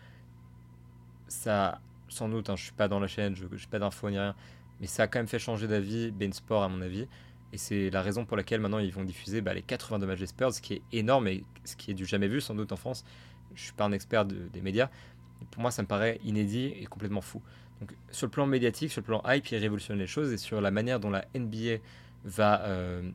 [1.28, 4.18] ça, sans doute, hein, je suis pas dans la chaîne, je n'ai pas d'infos ni
[4.18, 4.34] rien,
[4.80, 7.06] mais ça a quand même fait changer d'avis Ben Sport à mon avis.
[7.52, 10.26] Et c'est la raison pour laquelle maintenant ils vont diffuser bah, les 82 matchs des
[10.26, 12.76] Spurs, ce qui est énorme et ce qui est du jamais vu sans doute en
[12.76, 13.04] France
[13.54, 14.88] je suis pas un expert des médias.
[15.50, 17.42] pour moi, ça me paraît inédit et complètement fou.
[18.10, 20.70] Sur le plan médiatique, sur le plan hype, il révolutionne les choses et sur la
[20.70, 21.82] manière dont la NBA
[22.24, 22.62] va.
[22.62, 23.10] Euh,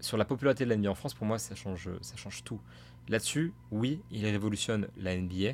[0.00, 2.60] sur la popularité de la NBA en France, pour moi, ça change, ça change tout.
[3.08, 5.52] Là-dessus, oui, il révolutionne la NBA.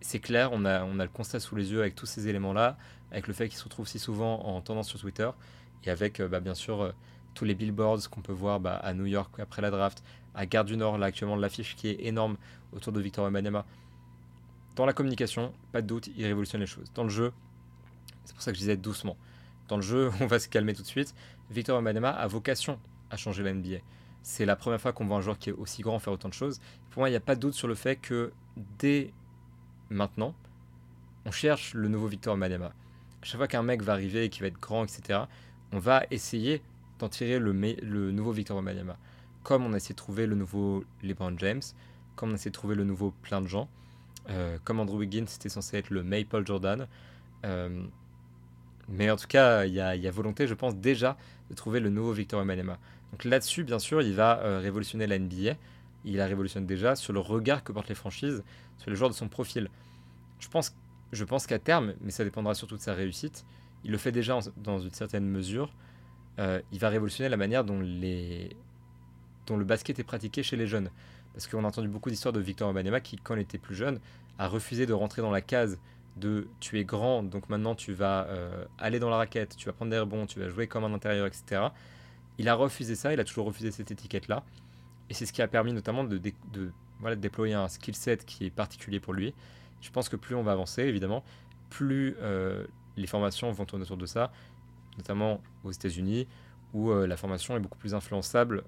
[0.00, 2.78] C'est clair, on a, on le constat sous les yeux avec tous ces éléments-là,
[3.10, 5.28] avec le fait qu'il se retrouve si souvent en tendance sur Twitter,
[5.84, 6.94] et avec bah, bien sûr
[7.34, 10.02] tous les billboards qu'on peut voir bah, à New York après la draft,
[10.34, 12.36] à Gare du Nord, là actuellement l'affiche qui est énorme
[12.72, 13.64] autour de Victor Wembanyama.
[14.76, 16.90] Dans la communication, pas de doute, il révolutionne les choses.
[16.94, 17.32] Dans le jeu,
[18.24, 19.16] c'est pour ça que je disais doucement.
[19.68, 21.14] Dans le jeu, on va se calmer tout de suite.
[21.50, 22.78] Victor Wembanyama a vocation
[23.10, 23.78] à changer la NBA.
[24.22, 26.34] C'est la première fois qu'on voit un joueur qui est aussi grand faire autant de
[26.34, 26.60] choses.
[26.90, 28.32] Pour moi, il n'y a pas de doute sur le fait que
[28.78, 29.12] dès
[29.88, 30.34] maintenant,
[31.24, 32.72] on cherche le nouveau Victor Wembanyama.
[33.22, 35.20] Chaque fois qu'un mec va arriver et qui va être grand, etc.,
[35.72, 36.62] on va essayer
[36.98, 38.96] d'en tirer le, le nouveau Victor Wembanyama.
[39.42, 41.62] Comme on a essayé de trouver le nouveau LeBron James,
[42.16, 43.68] comme on a essayé de trouver le nouveau plein de gens.
[44.28, 46.86] Euh, comme Andrew Wiggins, c'était censé être le Maple Jordan.
[47.44, 47.84] Euh,
[48.88, 51.16] mais en tout cas, il y, a volonté, je pense, déjà
[51.48, 52.78] de trouver le nouveau Victor Wembanyama.
[53.12, 55.54] Donc là-dessus, bien sûr, il va euh, révolutionner la NBA.
[56.04, 58.42] Il la révolutionne déjà sur le regard que portent les franchises
[58.78, 59.68] sur les joueurs de son profil.
[60.38, 60.74] Je pense,
[61.12, 63.44] je pense qu'à terme, mais ça dépendra surtout de sa réussite,
[63.84, 65.70] il le fait déjà dans une certaine mesure.
[66.38, 70.90] il va révolutionner la manière dont, le basket est pratiqué chez les jeunes.
[71.32, 74.00] Parce qu'on a entendu beaucoup d'histoires de Victor Wembanyama qui, quand il était plus jeune,
[74.38, 75.78] a refusé de rentrer dans la case
[76.16, 79.72] de tu es grand, donc maintenant tu vas euh, aller dans la raquette, tu vas
[79.72, 81.68] prendre des rebonds, tu vas jouer comme un intérieur, etc.
[82.38, 84.44] Il a refusé ça, il a toujours refusé cette étiquette-là.
[85.08, 86.18] Et c'est ce qui a permis notamment de
[87.16, 89.34] déployer un skill set qui est particulier pour lui.
[89.80, 91.24] Je pense que plus on va avancer, évidemment,
[91.68, 92.64] plus euh,
[92.96, 94.32] les formations vont tourner autour de ça,
[94.98, 96.28] notamment aux États-Unis,
[96.72, 98.62] où euh, la formation est beaucoup plus influençable.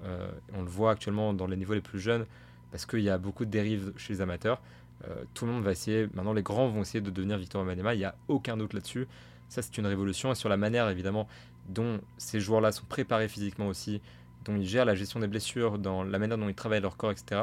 [0.55, 2.27] on le voit actuellement dans les niveaux les plus jeunes
[2.73, 4.61] parce qu'il y a beaucoup de dérives chez les amateurs.
[5.05, 7.95] Euh, tout le monde va essayer, maintenant les grands vont essayer de devenir Victor Wembanyama,
[7.95, 9.07] il n'y a aucun doute là-dessus.
[9.49, 10.33] Ça, c'est une révolution.
[10.33, 11.29] Et sur la manière, évidemment,
[11.69, 14.01] dont ces joueurs-là sont préparés physiquement aussi,
[14.45, 17.13] dont ils gèrent la gestion des blessures, dans la manière dont ils travaillent leur corps,
[17.13, 17.43] etc.,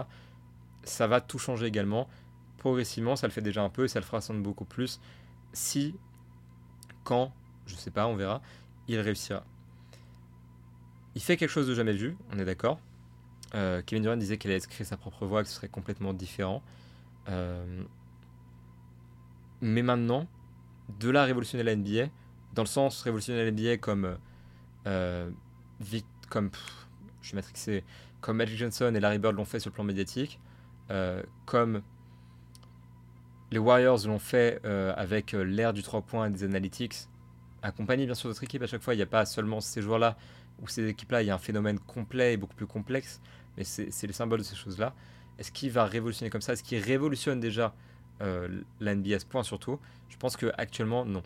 [0.84, 2.10] ça va tout changer également.
[2.58, 5.00] Progressivement, ça le fait déjà un peu et ça le fera sans doute beaucoup plus
[5.54, 5.96] si,
[7.04, 7.32] quand,
[7.66, 8.42] je sais pas, on verra,
[8.88, 9.44] il réussira.
[11.16, 12.80] Il fait quelque chose de jamais vu, on est d'accord.
[13.56, 16.62] Euh, Kevin Durant disait qu'il allait créer sa propre voix, que ce serait complètement différent.
[17.30, 17.84] Euh,
[19.62, 20.28] mais maintenant,
[21.00, 22.10] de la révolutionner la NBA,
[22.54, 24.18] dans le sens révolutionner la NBA comme,
[24.88, 25.30] euh,
[26.30, 26.52] comme
[27.22, 27.84] je vais
[28.22, 30.40] comme Magic Johnson et Larry Bird l'ont fait sur le plan médiatique,
[31.46, 31.82] comme
[33.52, 37.08] les Warriors l'ont fait avec l'ère du 3 points et des analytics,
[37.62, 38.94] accompagné bien sûr d'autres équipes à chaque fois.
[38.94, 40.18] Il n'y a pas seulement ces joueurs-là
[40.62, 43.22] ou ces équipes-là, il y a un phénomène complet et beaucoup plus complexe
[43.64, 44.94] c'est le symbole de ces choses-là.
[45.38, 46.54] Est-ce qu'il va révolutionner comme ça?
[46.54, 47.74] Est-ce qu'il révolutionne déjà
[48.22, 49.80] euh, la NBA à ce point surtout?
[50.10, 51.24] Je pense qu'actuellement, non.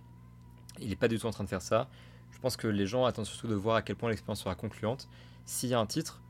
[0.79, 1.89] Il n'est pas du tout en train de faire ça.
[2.31, 5.07] Je pense que les gens attendent surtout de voir à quel point l'expérience sera concluante.
[5.45, 6.21] S'il y a un titre,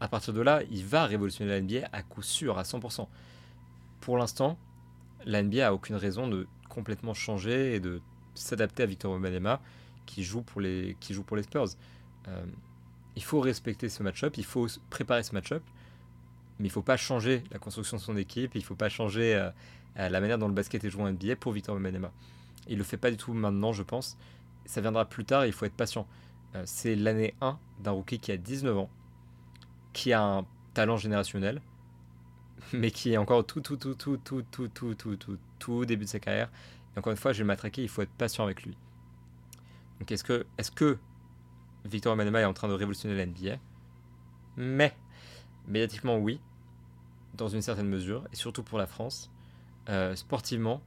[0.00, 3.06] à partir de là, il va révolutionner la NBA à coup sûr, à 100%.
[4.00, 4.58] Pour l'instant,
[5.24, 8.00] la NBA a aucune raison de complètement changer et de
[8.34, 9.60] s'adapter à Victor Wembanyama
[10.04, 11.68] qui joue pour les, qui joue pour les Spurs.
[12.28, 12.44] Euh,
[13.16, 15.62] il faut respecter ce match-up, il faut préparer ce match-up,
[16.58, 18.88] mais il ne faut pas changer la construction de son équipe, il ne faut pas
[18.88, 19.50] changer euh,
[19.98, 22.12] euh, la manière dont le basket est joué en NBA pour Victor Wembanyama.
[22.68, 24.18] Il ne le fait pas du tout maintenant, je pense.
[24.66, 26.06] Ça viendra plus tard et il faut être patient.
[26.54, 28.90] Euh, c'est l'année 1 d'un rookie qui a 19 ans,
[29.92, 31.62] qui a un talent générationnel,
[32.72, 36.04] mais qui est encore tout, tout, tout, tout, tout, tout, tout, tout, tout, tout début
[36.04, 36.50] de sa carrière.
[36.94, 38.76] Et encore une fois, je vais m'attraquer, il faut être patient avec lui.
[40.00, 40.98] Donc est-ce que, est-ce que
[41.86, 43.58] Victor Wembanyama est en train de révolutionner la NBA.
[44.56, 44.94] Mais,
[45.66, 46.40] médiatiquement, oui,
[47.34, 49.30] dans une certaine mesure, et surtout pour la France.
[49.88, 50.82] Euh, sportivement,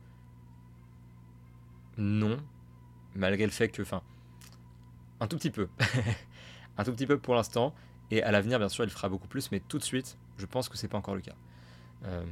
[1.97, 2.37] non,
[3.15, 4.01] malgré le fait que, enfin,
[5.19, 5.67] un tout petit peu.
[6.77, 7.73] un tout petit peu pour l'instant,
[8.11, 10.69] et à l'avenir, bien sûr, il fera beaucoup plus, mais tout de suite, je pense
[10.69, 11.35] que c'est pas encore le cas.
[12.05, 12.23] Euh,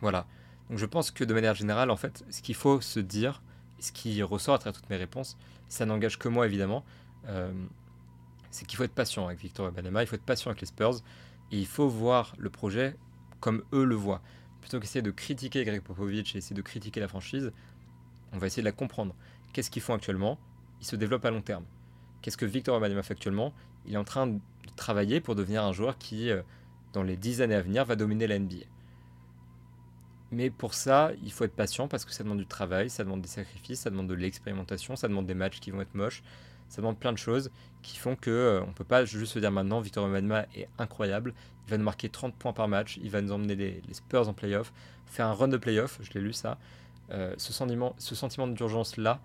[0.00, 0.26] voilà.
[0.70, 3.42] Donc je pense que de manière générale, en fait, ce qu'il faut se dire,
[3.78, 5.36] ce qui ressort à travers toutes mes réponses,
[5.68, 6.84] ça n'engage que moi évidemment,
[8.50, 11.02] c'est qu'il faut être patient avec Victor Wembanyama, il faut être patient avec les Spurs,
[11.52, 12.96] et il faut voir le projet
[13.40, 14.22] comme eux le voient.
[14.60, 17.52] Plutôt qu'essayer de critiquer Greg Popovich et essayer de critiquer la franchise,
[18.32, 19.14] on va essayer de la comprendre.
[19.52, 20.38] Qu'est-ce qu'ils font actuellement?
[20.80, 21.64] Ils se développent à long terme.
[22.22, 23.52] Qu'est-ce que Victor Wembanyama fait actuellement?
[23.86, 24.40] Il est en train de
[24.74, 26.42] travailler pour devenir un joueur qui, euh,
[26.92, 28.64] dans les 10 années à venir, va dominer la NBA.
[30.32, 33.22] Mais pour ça, il faut être patient parce que ça demande du travail, ça demande
[33.22, 36.22] des sacrifices, ça demande de l'expérimentation, ça demande des matchs qui vont être moches,
[36.68, 37.50] ça demande plein de choses
[37.82, 41.34] qui font que euh, on peut pas juste se dire maintenant Victor Wembanyama est incroyable,
[41.66, 44.34] il va nous marquer 30 points par match, il va nous emmener les, Spurs en
[44.34, 44.72] playoff,
[45.06, 46.58] faire un run de playoff, je l'ai lu ça.
[47.10, 49.20] Euh, ce sentiment, ce sentiment d'urgence là,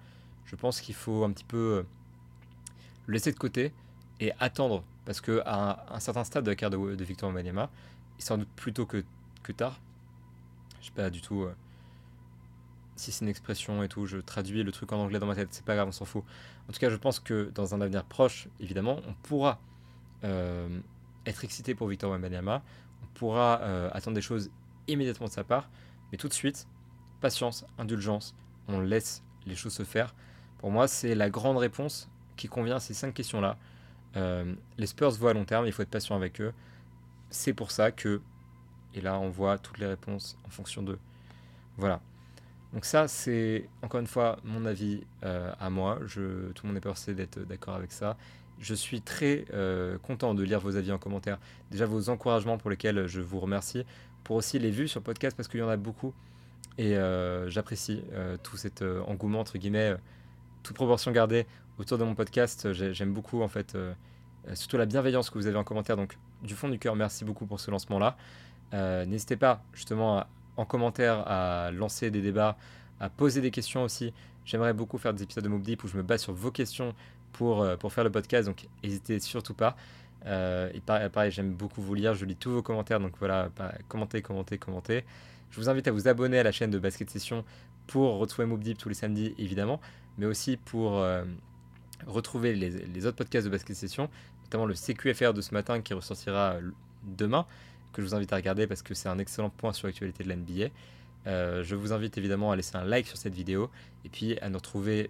[0.46, 1.84] je pense qu'il faut un petit peu euh,
[3.08, 3.74] le laisser de côté
[4.20, 4.84] et attendre.
[5.06, 7.72] Parce que à un, certain stade de la carrière de, Victor Wembanyama,
[8.20, 9.04] sans doute plutôt que
[9.42, 9.80] que tard.
[10.80, 11.48] Je sais pas du tout
[13.02, 15.50] si c'est une expression et tout, je traduis le truc en anglais dans ma tête,
[15.52, 16.24] c'est pas grave, on s'en fout.
[16.70, 19.60] En tout cas, je pense que dans un avenir proche, évidemment, on pourra
[21.26, 22.62] être excité pour Victor Wembanyama,
[23.04, 23.56] on pourra
[23.92, 24.52] attendre des choses
[24.88, 25.70] immédiatement de sa part,
[26.12, 26.68] mais tout de suite,
[27.22, 28.36] patience, indulgence,
[28.68, 30.14] on laisse les choses se faire.
[30.60, 33.58] Pour moi, c'est la grande réponse qui convient à ces cinq questions-là.
[34.16, 36.54] Euh, les Spurs voient à long terme, il faut être patient avec eux.
[37.30, 38.22] C'est pour ça que,
[38.94, 41.00] et là on voit toutes les réponses en fonction d'eux.
[41.78, 42.02] Voilà.
[42.74, 46.00] Donc ça, c'est encore une fois mon avis euh, à moi.
[46.08, 48.18] Tout le monde est persuadé d'être d'accord avec ça.
[48.60, 51.38] Je suis très euh, content de lire vos avis en commentaire.
[51.70, 53.86] Déjà vos encouragements pour lesquels je vous remercie.
[54.24, 56.14] Pour aussi les vues sur podcast parce qu'il y en a beaucoup.
[56.78, 56.96] Et
[57.48, 58.02] j'apprécie
[58.44, 59.96] tout cet engouement, entre guillemets,
[60.64, 61.46] toute proportion gardée,
[61.82, 62.72] autour de mon podcast.
[62.74, 63.94] J'aime beaucoup en fait, euh,
[64.48, 65.98] euh, surtout la bienveillance que vous avez en commentaire.
[65.98, 68.18] Donc du fond du cœur, merci beaucoup pour ce lancement-là.
[68.74, 70.24] Euh, n'hésitez pas justement
[70.58, 72.58] en commentaire à lancer des débats,
[73.00, 74.14] à poser des questions aussi.
[74.46, 76.94] J'aimerais beaucoup faire des épisodes de Mob Deep où je me base sur vos questions
[77.32, 79.76] pour, pour faire le podcast, donc n'hésitez surtout pas.
[80.26, 83.50] et pareil, j'aime beaucoup vous lire, je lis tous vos commentaires, donc voilà,
[83.88, 85.06] commentez, commentez, commentez.
[85.52, 87.46] Je vous invite à vous abonner à la chaîne de Basket Session
[87.88, 89.80] pour retrouver Mob Deep tous les samedis, évidemment,
[90.18, 91.04] mais aussi pour
[92.08, 94.10] retrouver les, autres podcasts de Basket Session,
[94.44, 96.56] notamment le CQFR de ce matin qui ressortira
[97.04, 97.46] demain,
[97.92, 100.30] que je vous invite à regarder parce que c'est un excellent point sur l'actualité de
[100.30, 100.74] la NBA.
[101.28, 103.70] Euh, je vous invite évidemment à laisser un like sur cette vidéo
[104.06, 105.10] et puis à nous retrouver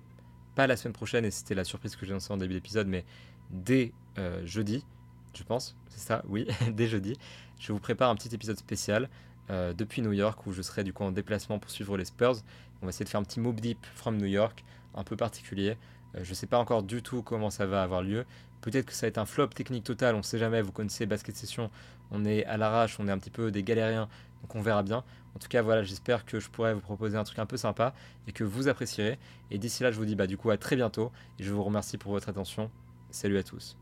[0.56, 3.06] pas la semaine prochaine, et c'était la surprise que j'ai annoncée en début d'épisode, mais
[3.52, 4.86] dès euh, jeudi,
[5.34, 7.16] je pense, c'est ça, oui, dès jeudi,
[7.60, 9.10] je vous prépare un petit épisode spécial
[9.50, 12.36] euh, depuis New York où je serai du coup en déplacement pour suivre les Spurs.
[12.82, 14.64] On va essayer de faire un petit move deep from New York,
[14.96, 15.78] un peu particulier.
[16.16, 18.26] Euh, je ne sais pas encore du tout comment ça va avoir lieu.
[18.62, 20.62] Peut-être que ça va être un flop technique total, on ne sait jamais.
[20.62, 21.72] Vous connaissez Basket Session,
[22.12, 24.08] on est à l'arrache, on est un petit peu des galériens,
[24.42, 25.04] donc on verra bien.
[25.36, 27.94] En tout cas, voilà, j'espère que je pourrai vous proposer un truc un peu sympa
[28.28, 29.18] et que vous apprécierez.
[29.50, 31.64] Et d'ici là, je vous dis bah, du coup à très bientôt et je vous
[31.64, 32.70] remercie pour votre attention.
[33.10, 33.81] Salut à tous.